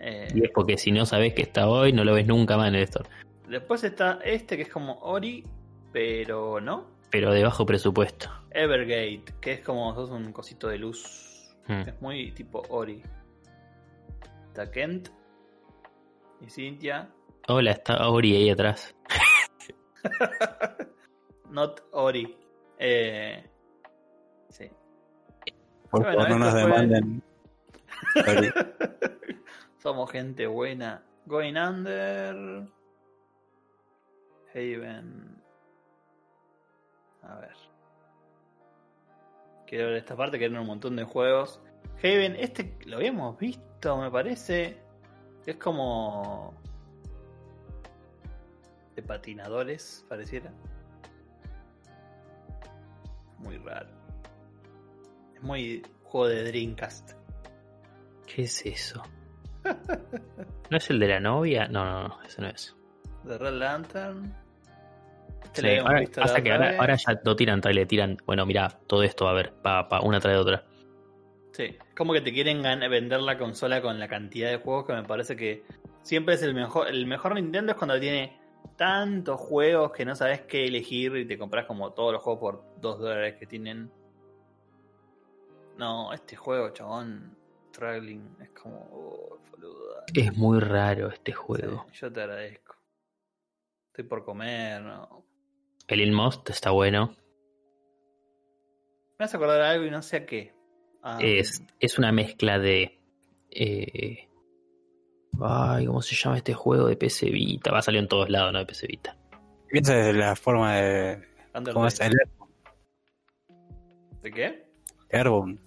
[0.00, 2.68] Eh, Y es porque si no sabes que está hoy, no lo ves nunca más
[2.68, 3.08] en el store.
[3.48, 5.44] después está este que es como Ori,
[5.92, 6.90] pero no.
[7.12, 8.30] Pero de bajo presupuesto.
[8.50, 11.54] Evergate, que es como sos un cosito de luz.
[11.68, 11.82] Hmm.
[11.86, 13.02] Es muy tipo Ori.
[14.48, 15.10] Está Kent
[16.40, 17.10] y Cynthia.
[17.48, 18.94] Hola, está Ori ahí atrás.
[21.50, 22.34] Not Ori.
[22.78, 23.44] Eh,
[24.48, 24.70] sí.
[25.90, 27.22] Por Bueno, favor, no nos demanden.
[28.24, 28.50] Sorry.
[29.82, 31.02] Somos gente buena.
[31.26, 32.66] Going Under.
[34.54, 35.41] Haven.
[37.22, 37.56] A ver.
[39.66, 41.60] Quiero ver esta parte que eran un montón de juegos.
[41.98, 44.78] Haven, este lo habíamos visto, me parece.
[45.46, 46.54] Es como.
[48.94, 50.52] de patinadores, pareciera.
[53.38, 53.88] Muy raro.
[55.34, 57.12] Es muy juego de Dreamcast.
[58.26, 59.02] ¿Qué es eso?
[60.70, 61.66] ¿No es el de la novia?
[61.68, 62.76] No, no, no, ese no es.
[63.26, 64.41] The Red Lantern.
[65.44, 68.16] Este Sí, lo ahora, pasa que ahora, ya no tiran tal, le tiran.
[68.26, 70.64] Bueno, mira, todo esto, a ver, pa, pa, una tras de otra.
[71.52, 75.02] Sí, como que te quieren vender la consola con la cantidad de juegos que me
[75.02, 75.64] parece que
[76.02, 76.88] siempre es el mejor.
[76.88, 78.40] El mejor Nintendo es cuando tiene
[78.76, 82.80] tantos juegos que no sabes qué elegir y te compras como todos los juegos por
[82.80, 83.92] 2 dólares que tienen.
[85.76, 87.36] No, este juego, chabón,
[87.72, 88.88] Traveling, es como.
[88.90, 89.38] Oh.
[90.14, 91.86] Es muy raro este juego.
[91.92, 92.76] Sí, yo te agradezco.
[93.88, 95.24] Estoy por comer, no.
[95.92, 97.14] El Inmost está bueno.
[99.18, 100.52] Me vas a acordar de algo y no sé a qué.
[101.02, 102.98] Ah, Es, es una mezcla de.
[103.50, 104.28] eh,
[105.40, 107.70] ay, ¿cómo se llama este juego de PC Vita?
[107.72, 108.58] Va a salir en todos lados, ¿no?
[108.60, 109.16] De PC Vita.
[109.68, 111.22] Piensa de la forma de.
[111.72, 112.00] ¿Cómo es?
[112.00, 112.12] El
[114.22, 114.66] ¿De qué?
[115.10, 115.58] Airborne.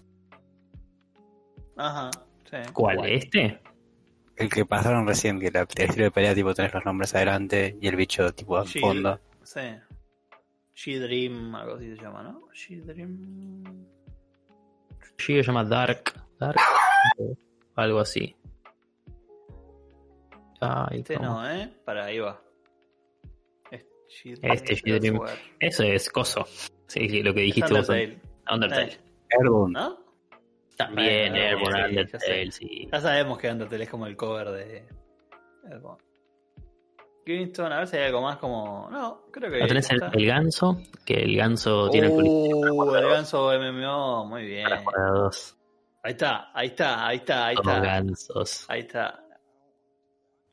[1.78, 2.10] Ajá,
[2.50, 2.58] sí.
[2.74, 3.06] ¿Cuál?
[3.06, 3.60] ¿Este?
[4.38, 7.78] El que pasaron recién, que la, el estilo de pelea, tipo, tenés los nombres adelante
[7.82, 8.80] y el bicho, tipo, al Sí.
[8.80, 9.20] fondo.
[9.44, 9.60] Sí.
[10.76, 12.48] She-Dream, algo así se llama, ¿no?
[12.54, 13.64] She-Dream.
[15.18, 16.14] Sí, se llama Dark.
[16.38, 16.60] Dark
[17.76, 18.36] algo así.
[20.62, 21.30] Ay, Este ¿cómo?
[21.30, 21.74] no, ¿eh?
[21.84, 22.42] Para ahí va.
[23.72, 25.20] Este Este Shidrim.
[25.60, 26.46] Eso es coso.
[26.88, 27.90] Sí, sí, lo que dijiste vos.
[27.90, 28.22] Undertale.
[28.50, 28.92] Undertale.
[28.94, 29.00] Eh,
[29.32, 29.74] Airborne.
[29.74, 30.06] ¿No?
[30.78, 32.90] También, Airborne, sí, ya Undertale, sí.
[32.92, 34.88] Ya sabemos que Undertale es como el cover de.
[35.70, 36.04] Airborne.
[37.26, 38.88] Greenstone, a ver si hay algo más como.
[38.92, 39.58] No, creo que.
[39.60, 44.64] Lo tenés el, ganso, que el ganso tiene el Uh, el ganso MMO, muy bien.
[44.66, 45.58] para jugar a dos.
[46.04, 47.80] Ahí está, ahí está, ahí está, ahí está.
[47.80, 48.66] gansos.
[48.70, 49.24] Ahí está.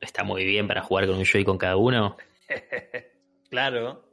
[0.01, 2.17] Está muy bien para jugar con un Joy con cada uno.
[3.49, 4.03] claro.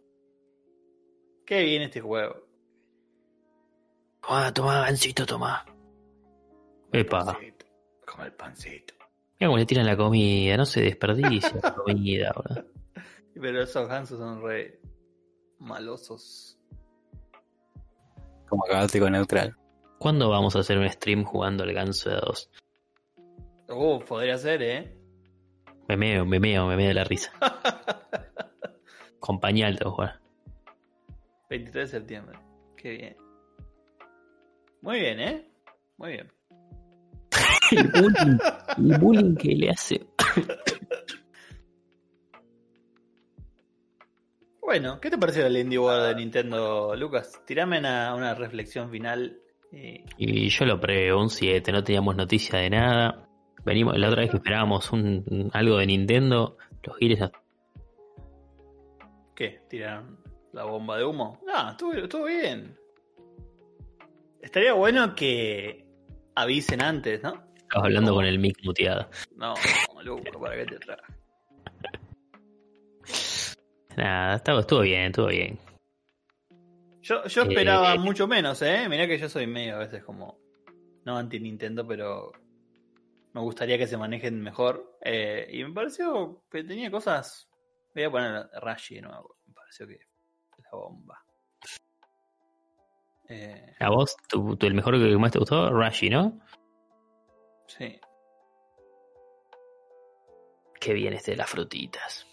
[1.46, 2.46] Qué bien este juego.
[4.20, 5.64] Toma, toma, gansito, toma.
[6.92, 7.24] Epa.
[7.24, 7.66] Pancito,
[8.06, 8.94] Como el pancito.
[9.40, 12.62] Mira cómo le tiran la comida, no se desperdicia la comida, bro.
[13.34, 14.80] Pero esos gansos son re
[15.58, 16.58] malosos.
[18.46, 19.56] Como caótico neutral.
[19.98, 22.50] ¿Cuándo vamos a hacer un stream jugando al ganso de a dos?
[23.70, 24.96] Uh, podría ser, ¿eh?
[25.88, 27.32] Me meo, me meo, me meo de la risa.
[29.20, 30.20] Tengo que jugar.
[31.48, 32.38] 23 de septiembre.
[32.76, 33.16] Qué bien.
[34.82, 35.50] Muy bien, ¿eh?
[35.96, 36.32] Muy bien.
[37.70, 38.38] El bullying,
[38.92, 40.06] el bullying que le hace.
[44.60, 47.42] Bueno, ¿qué te pareció el Indie World de Nintendo, Lucas?
[47.46, 49.38] Tirame una, una reflexión final.
[49.72, 53.28] y- Y yo lo pruebo, un 7, no teníamos noticia de nada.
[53.64, 57.30] Venimos, la otra vez que esperábamos un, algo de Nintendo, los giles no-
[59.34, 59.60] ¿Qué?
[59.68, 60.18] ¿Tiraron
[60.52, 61.40] la bomba de humo?
[61.70, 62.76] Estuvo, estuvo bien.
[64.40, 65.86] Estaría bueno que
[66.34, 67.42] avisen antes, ¿no?
[67.70, 69.08] Estabas hablando con el mic muteado.
[69.36, 69.54] No,
[70.02, 71.02] Lucas, ¿para qué te traes?
[73.96, 75.56] Nada, estaba, estuvo bien, estuvo bien.
[77.02, 78.88] Yo, yo Eh, esperaba mucho menos, ¿eh?
[78.88, 80.38] Mirá que yo soy medio a veces como.
[81.04, 82.32] No anti-Nintendo, pero.
[83.32, 84.98] Me gustaría que se manejen mejor.
[85.02, 87.48] Eh, y me pareció que tenía cosas.
[87.94, 89.36] Voy a poner Rashi de nuevo.
[89.46, 90.00] Me pareció que.
[90.64, 91.24] La bomba.
[93.28, 96.40] Eh, A vos, tu, tu- el mejor que más te gustó, Rashi, ¿no?
[97.76, 98.00] Sí.
[100.80, 102.26] Qué bien este de las frutitas.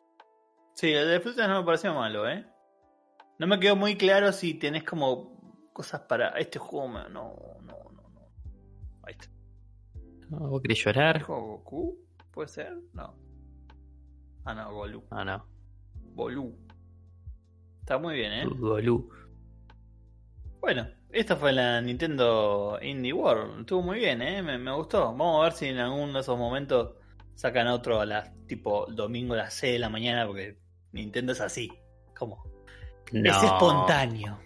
[0.73, 2.45] Sí, el de frutas no me pareció malo, ¿eh?
[3.39, 6.29] No me quedó muy claro si tenés como cosas para.
[6.39, 6.87] Este juego.
[6.87, 8.21] me- No, no, no, no.
[9.03, 9.27] Ahí está.
[10.29, 10.49] ¿No?
[10.49, 11.17] ¿Vos querés llorar?
[11.17, 11.97] ¿Dijo Goku?
[12.31, 12.77] ¿Puede ser?
[12.93, 13.15] No.
[14.45, 15.03] Ah, no, Golu.
[15.11, 15.45] Ah, no.
[16.13, 16.57] Bolú.
[17.81, 18.45] Está muy bien, ¿eh?
[18.45, 19.09] Golú.
[20.59, 23.61] Bueno, esta fue la Nintendo Indie World.
[23.61, 24.41] Estuvo muy bien, ¿eh?
[24.41, 25.05] Me, me gustó.
[25.13, 26.93] Vamos a ver si en alguno de esos momentos
[27.35, 30.57] sacan otro a las tipo domingo a las 6 de la mañana porque
[30.91, 31.71] Nintendo es así.
[32.17, 32.43] ¿Cómo?
[33.11, 33.29] No.
[33.29, 34.39] Es espontáneo.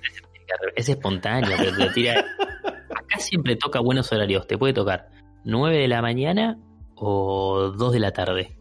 [0.75, 2.19] Es espontáneo, pero te tira.
[2.89, 4.45] Acá siempre toca buenos horarios.
[4.47, 5.09] Te puede tocar
[5.45, 6.59] 9 de la mañana
[6.95, 8.57] o 2 de la tarde.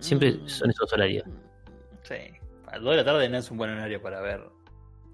[0.00, 1.24] Siempre Mm, son esos horarios.
[2.02, 2.14] Sí.
[2.66, 4.40] A las 2 de la tarde no es un buen horario para ver.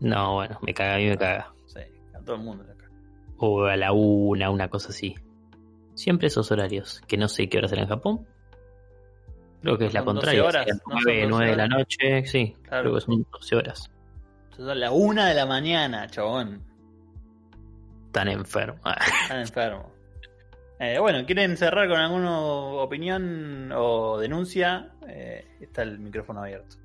[0.01, 1.53] No, bueno, me caga, a mí me caga.
[1.66, 1.80] Sí,
[2.21, 2.91] a todo el mundo le caga.
[3.39, 5.14] O a la una, una cosa así.
[5.95, 8.27] Siempre esos horarios, que no sé qué hora será en Japón.
[9.62, 10.45] Creo que es la Son 12 contraria.
[10.45, 11.79] horas, serían ¿no son 9, 12 9 de la horas?
[11.79, 12.57] noche, sí.
[12.62, 12.83] Claro.
[12.83, 13.91] Creo que son 12 horas.
[14.57, 16.62] Son las 1 de la mañana, chabón.
[18.12, 18.81] Tan enfermo.
[19.23, 19.87] Están enfermos.
[20.79, 24.93] Eh, bueno, ¿quieren cerrar con alguna opinión o denuncia?
[25.07, 26.77] Eh, está el micrófono abierto.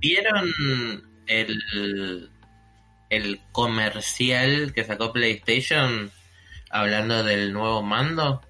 [0.00, 0.44] ¿Vieron
[1.26, 2.30] el,
[3.10, 6.10] el comercial que sacó PlayStation
[6.70, 8.40] hablando del nuevo mando?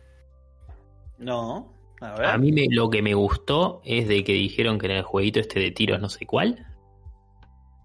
[1.19, 2.27] No, a ver.
[2.27, 5.41] A mí me- lo que me gustó es de que dijeron que en el jueguito
[5.41, 6.67] este de tiros no sé cuál,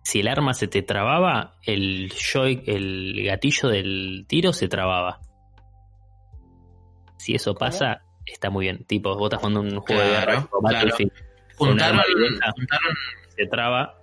[0.04, 5.20] si el arma se te trababa, el joy, el gatillo del tiro se trababa.
[7.18, 8.86] Si eso pasa, está muy bien.
[8.86, 10.96] Tipo, vos estás jugando un juego de Claro, guerra claro.
[11.58, 12.02] Juntaron,
[12.56, 12.96] juntaron
[13.36, 13.98] se traba,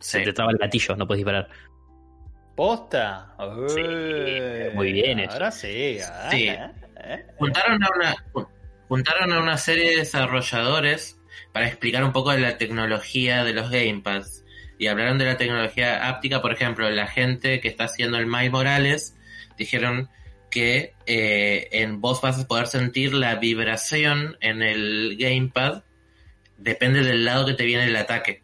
[0.00, 1.48] se te traba el gatillo, no puedes disparar.
[2.58, 3.36] ¿Posta?
[3.68, 3.80] Sí,
[4.74, 5.30] muy bien eso.
[5.30, 5.98] Ahora sí.
[6.04, 6.48] ah, Sí.
[6.48, 6.58] eh,
[6.96, 7.24] eh.
[7.36, 8.16] juntaron a una
[8.88, 11.20] juntaron a una serie de desarrolladores
[11.52, 14.44] para explicar un poco de la tecnología de los gamepads
[14.76, 18.50] y hablaron de la tecnología áptica por ejemplo la gente que está haciendo el Miles
[18.50, 19.16] Morales
[19.56, 20.08] dijeron
[20.50, 25.84] que eh, en vos vas a poder sentir la vibración en el gamepad
[26.56, 28.42] depende del lado que te viene el ataque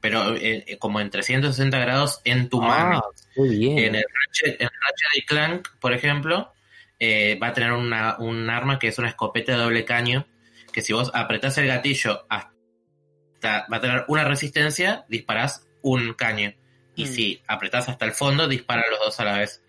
[0.00, 3.78] pero eh, eh, como en 360 grados en tu mano muy bien.
[3.78, 6.52] en el Ratchet, en Ratchet y Clank, por ejemplo,
[6.98, 10.26] eh, va a tener una, un arma que es una escopeta de doble caño,
[10.72, 16.54] que si vos apretás el gatillo hasta, va a tener una resistencia, disparás un caño.
[16.94, 17.08] Y Mm.
[17.08, 19.62] si apretás hasta el fondo, disparan los dos a la vez.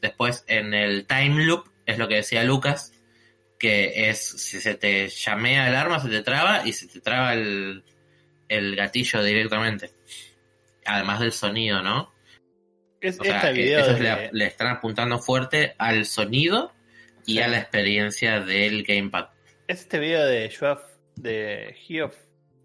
[0.00, 2.92] Después en el time loop, es lo que decía Lucas,
[3.58, 7.32] que es si se te llamea el arma, se te traba y se te traba
[7.32, 7.82] el,
[8.48, 9.92] el gatillo directamente.
[10.84, 12.12] Además del sonido, ¿no?
[13.00, 16.72] Es O este video ellos de- le, le están apuntando fuerte al sonido
[17.26, 17.38] y Sí.
[17.40, 19.28] a la experiencia del gamepad.
[19.66, 20.80] ¿Es este video de Geoff,
[21.16, 22.16] de Geoff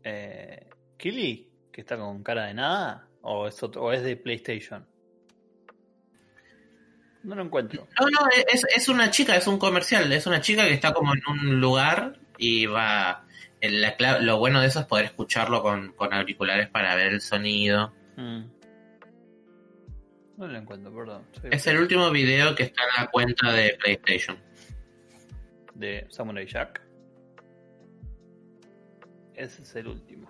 [0.03, 3.07] eh, Keighley, que está con cara de nada?
[3.21, 4.85] ¿O es, otro- o es de PlayStation?
[7.23, 7.87] No lo encuentro.
[7.99, 11.13] No, no, es, es una chica, es un comercial, es una chica que está como
[11.13, 13.25] en un lugar y va...
[13.61, 17.93] la lo bueno de eso es poder escucharlo con, con auriculares para ver el sonido.
[18.17, 18.41] Mm.
[20.37, 21.25] No lo encuentro, perdón.
[21.39, 24.37] Soy Es el último video que está en la cuenta de PlayStation.
[25.75, 26.81] de Samurai Jack.
[29.35, 30.29] Ese es el último.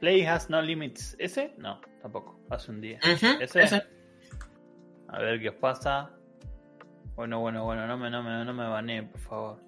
[0.00, 1.14] Play has no limits.
[1.18, 1.54] ¿Ese?
[1.58, 2.40] No, tampoco.
[2.50, 2.98] Hace un día.
[3.02, 3.38] ¿Ese?
[3.40, 3.82] ese.
[5.08, 6.10] A ver qué os pasa.
[7.14, 9.60] Bueno, bueno, bueno, no me, no me, no me baneen, por favor.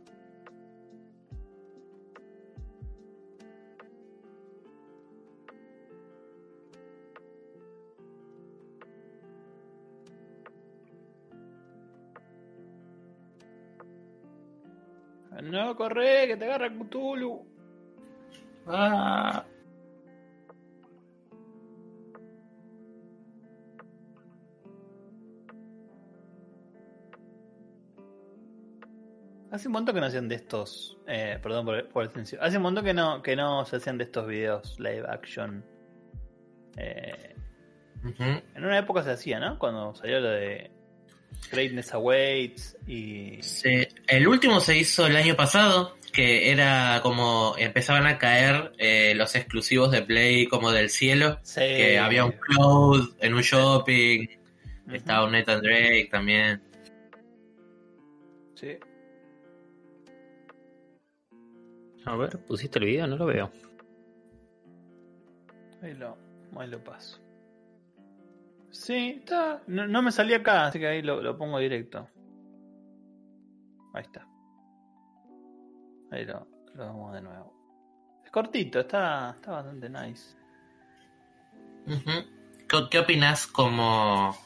[15.44, 17.46] No, corre, que te agarra Cthulhu.
[18.66, 19.44] Ah,
[29.54, 30.98] Hace un montón que no hacían de estos.
[31.06, 32.42] Eh, perdón por, por el silencio.
[32.42, 35.64] Hace un montón que no, que no se hacían de estos videos live action.
[36.76, 37.36] Eh,
[38.18, 39.56] en una época se hacía, ¿no?
[39.60, 40.73] Cuando salió lo de
[41.50, 43.38] Greatness Awaits y.
[43.42, 49.14] Sí, El último se hizo el año pasado, que era como empezaban a caer eh,
[49.16, 51.60] los exclusivos de Play como del cielo, Sí.
[51.60, 54.26] que había un Cloud en un shopping,
[54.92, 56.62] estaba un Nathan Drake también.
[58.54, 58.78] Sí.
[62.06, 63.06] A ver, ¿pusiste el video?
[63.06, 63.50] No lo veo.
[65.82, 66.16] Ahí lo,
[66.56, 67.18] ahí lo paso.
[68.74, 69.62] Sí, está.
[69.68, 72.08] No, no me salía acá, así que ahí lo, pongo directo.
[73.94, 74.26] Ahí está.
[76.10, 77.54] Ahí lo, lo vamos de nuevo.
[78.24, 80.36] Es cortito, está, está bastante nice.
[81.86, 84.36] ¿Qué, qué opinas como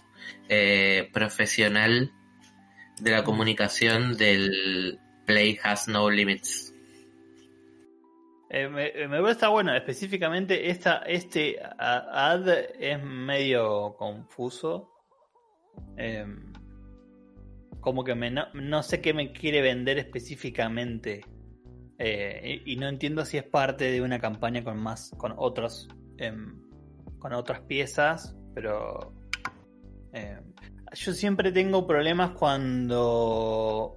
[0.50, 2.12] eh, profesional
[3.00, 6.74] de la comunicación del Play Has No Limits?
[8.50, 14.90] Eh, me, eh, me parece bueno, específicamente esta, este ad es medio confuso.
[15.96, 16.26] Eh,
[17.80, 21.24] como que no, no sé qué me quiere vender específicamente.
[21.98, 25.88] Eh, y, y no entiendo si es parte de una campaña con más, con otros,
[26.18, 26.62] em,
[27.18, 29.12] con otras piezas, pero
[30.12, 30.40] eh,
[30.94, 33.96] yo siempre tengo problemas cuando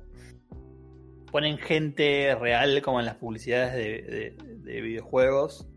[1.32, 5.68] ponen gente real como en las publicidades de, de- de videojuegos.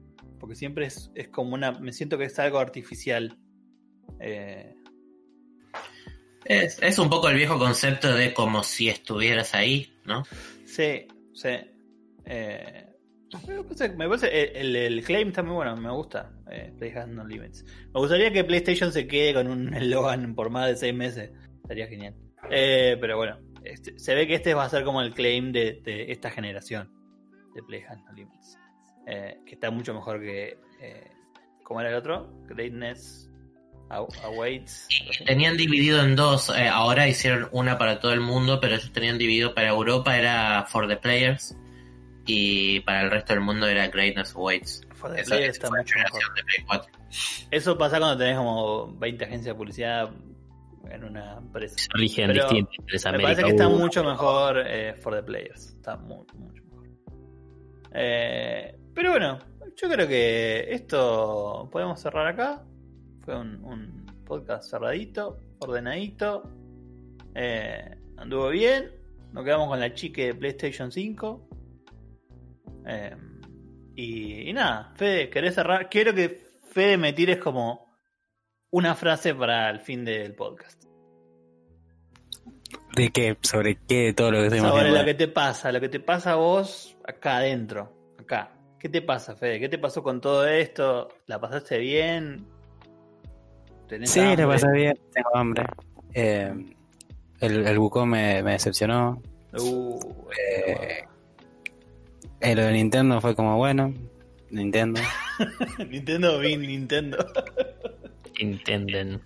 [0.40, 1.72] Porque siempre es, es como una.
[1.72, 3.38] Me siento que es algo artificial.
[4.20, 4.74] Eh,
[6.44, 10.24] Es, es un poco el viejo concepto de como si estuvieras ahí, ¿no?
[10.66, 11.48] sí, sí.
[12.26, 12.86] Eh,
[13.48, 16.30] me parece, me parece- el, el claim está muy bueno, me gusta.
[16.50, 17.64] Eh, Play has no limits.
[17.94, 21.30] Me gustaría que PlayStation se quede con un eslogan por más de seis meses.
[21.62, 22.14] Estaría genial.
[22.50, 25.80] Eh, pero bueno, este- se ve que este va a ser como el claim de,
[25.84, 26.90] de esta generación
[27.54, 28.58] de Play has no limits.
[29.06, 30.58] Eh, que está mucho mejor que.
[30.80, 31.10] Eh,
[31.62, 32.30] ¿Cómo era el otro?
[32.46, 33.30] Greatness
[33.90, 34.88] Aw- Awaits.
[35.26, 39.18] Tenían dividido en dos, eh, ahora hicieron una para todo el mundo, pero ellos tenían
[39.18, 41.56] dividido para Europa era For the Players
[42.26, 44.80] y para el resto del mundo era Greatness Awaits.
[44.94, 46.10] For the Esa- Player esa está fue la mucho mejor.
[46.12, 46.92] generación de Play 4.
[47.50, 50.10] Eso pasa cuando tenés como 20 agencias de publicidad
[50.90, 51.76] en una empresa.
[51.78, 52.76] Se rigen Pero distintos.
[52.86, 53.78] Tres Me parece que está uno.
[53.78, 55.68] mucho mejor eh, for the players.
[55.74, 56.88] Está muy, mucho mejor.
[57.92, 59.38] Eh, pero bueno,
[59.76, 62.62] yo creo que esto podemos cerrar acá.
[63.20, 66.42] Fue un, un podcast cerradito, ordenadito.
[67.34, 68.90] Eh, anduvo bien.
[69.32, 71.48] Nos quedamos con la chique de PlayStation 5.
[72.86, 73.16] Eh,
[73.96, 75.88] y, y nada, Fede, ¿querés cerrar?
[75.88, 77.83] Quiero que Fede me tires como
[78.74, 80.82] una frase para el fin del podcast.
[82.96, 83.36] ¿De qué?
[83.40, 84.06] ¿Sobre qué?
[84.06, 86.34] De todo lo que estoy Sobre lo que te pasa, lo que te pasa a
[86.34, 88.52] vos acá adentro, acá.
[88.80, 89.60] ¿Qué te pasa, Fede?
[89.60, 91.08] ¿Qué te pasó con todo esto?
[91.26, 92.46] ¿La pasaste bien?
[93.88, 94.42] ¿Tenés Sí, hambre?
[94.42, 95.64] lo pasé bien, tengo hambre.
[96.12, 96.52] Eh,
[97.40, 99.22] el, el bucón me, me decepcionó.
[99.56, 100.00] Uh,
[100.66, 101.04] Eh,
[102.40, 103.94] eh, lo de Nintendo fue como, bueno,
[104.50, 105.00] Nintendo.
[105.88, 107.18] Nintendo bien Nintendo.
[108.38, 109.20] Intenden.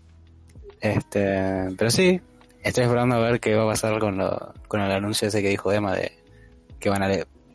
[0.80, 2.20] Este, pero sí,
[2.62, 5.48] estoy esperando a ver qué va a pasar con, lo, con el anuncio ese que
[5.48, 6.12] dijo Emma de
[6.78, 7.08] que van a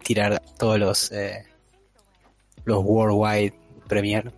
[0.04, 1.46] tirar todos los eh,
[2.66, 3.54] los worldwide
[3.88, 4.32] premier.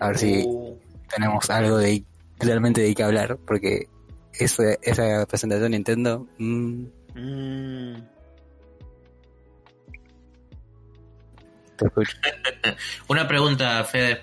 [0.00, 0.76] A ver si Uh,
[1.08, 2.04] tenemos algo de
[2.40, 3.88] realmente de qué hablar, porque
[4.34, 6.82] ese- esa presentación de Nintendo, mm,
[7.14, 7.94] mm,
[11.76, 12.16] te escucho.
[13.08, 14.20] Una pregunta, Fede.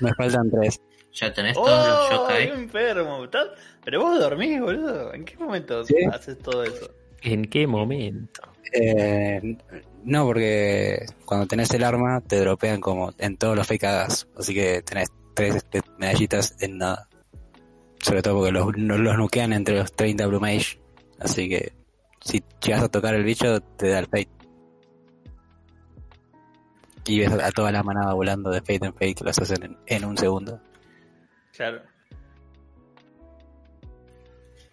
[0.00, 0.80] Me faltan tres.
[1.12, 2.08] ¿Ya tenés todos los ¡Oh!
[2.28, 2.48] ¡Qué yokai?
[2.50, 3.24] enfermo!
[3.24, 3.48] ¿Estás-
[3.84, 5.14] Pero vos dormís, boludo.
[5.14, 5.94] ¿En qué momento Sí.
[6.12, 6.90] haces todo eso?
[7.22, 8.42] ¿En qué momento?
[8.72, 9.56] Eh,
[10.02, 14.52] no, porque cuando tenés el arma te dropean como en todos los fake hagas, así
[14.54, 17.08] que tenés tres este, medallitas en nada.
[18.02, 20.80] Sobre todo porque los, no- los nukean entre los 30 Blue Mage,
[21.20, 21.72] así que
[22.20, 24.28] si llegas a tocar el bicho te da el fate.
[27.06, 29.62] Y ves a, a toda la manada volando de fate en fate que los hacen
[29.62, 30.60] en, en un segundo.
[31.54, 31.82] Claro.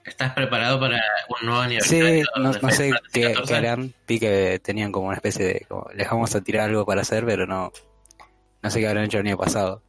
[0.06, 2.26] ¿Estás preparado para un nuevo Sí, aniversario?
[2.38, 3.94] no, de no sé qué harán.
[4.08, 5.66] Vi que tenían como una especie de.
[5.70, 7.72] Como, les vamos a tirar algo para hacer, pero no.
[8.64, 9.84] No sé qué habrán hecho el año pasado.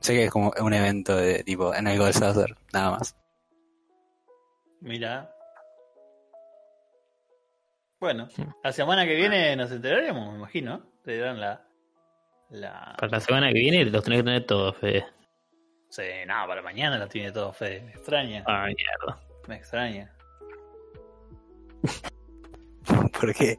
[0.00, 3.16] Sé que es como un evento de tipo en el Gold Saucer, nada más.
[4.80, 5.33] Mira.
[8.00, 8.28] Bueno,
[8.62, 10.82] la semana que viene nos enteraremos, me imagino.
[11.04, 11.66] Te dirán la.
[12.50, 12.94] La.
[12.98, 15.06] Para la semana que viene los tenés que tener todos, Fede.
[15.88, 17.82] Sí, no, para mañana la tiene todo Fede.
[17.82, 18.44] Me extraña.
[18.46, 19.20] Ah, mierda.
[19.48, 20.12] Me extraña.
[23.20, 23.58] ¿Por qué?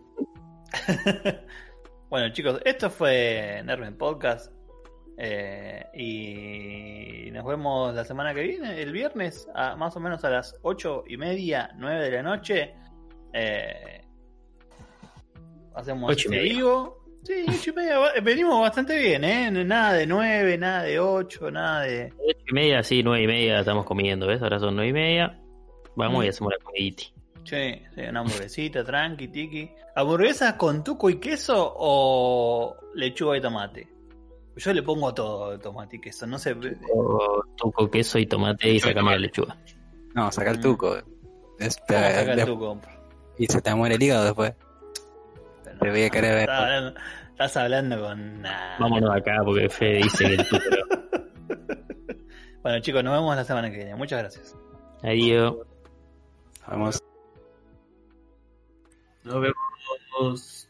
[2.10, 4.52] bueno, chicos, esto fue Nerven Podcast.
[5.18, 10.30] eh, y nos vemos la semana que viene, el viernes, a, más o menos a
[10.30, 12.76] las ocho y media, 9 de la noche.
[13.34, 14.05] Eh,
[15.76, 16.54] hacemos Ocho y este media.
[16.54, 17.06] vivo.
[17.24, 17.98] Sí, ocho y media.
[18.24, 19.50] Venimos bastante bien, ¿eh?
[19.52, 22.14] Nada de 9, nada de 8, nada de.
[22.18, 24.42] Ocho y media, sí, nueve y media estamos comiendo, ¿ves?
[24.42, 25.40] Ahora son nueve y media.
[25.96, 26.26] Vamos Mm.
[26.26, 27.04] y hacemos la comidita.
[27.44, 29.70] Sí, sí, una hamburguesita, tranqui, tiki.
[29.96, 33.88] ¿Hamburguesa con tuco y queso o lechuga y tomate?
[34.58, 36.56] Yo le pongo todo, tomate y queso, no sé.
[37.58, 39.58] Tuco, queso y tomate y Lechuga y sacamos la lechuga.
[40.14, 40.62] No, saca el Mm.
[40.62, 40.96] tuco.
[41.60, 42.82] Es- ¿Cómo saca el tuco?
[43.38, 44.54] y se te muere el hígado después.
[45.80, 46.42] Te voy a querer ver.
[46.42, 47.00] Estás hablando,
[47.30, 48.42] estás hablando con...
[48.42, 48.80] nah.
[48.80, 50.60] Vámonos acá porque Fede dice que el tuco.
[52.66, 53.94] Bueno chicos, nos vemos la semana que viene.
[53.96, 54.58] Muchas gracias.
[55.04, 55.56] Adiós.
[56.68, 57.00] Vamos.
[59.24, 60.70] Nos vemos.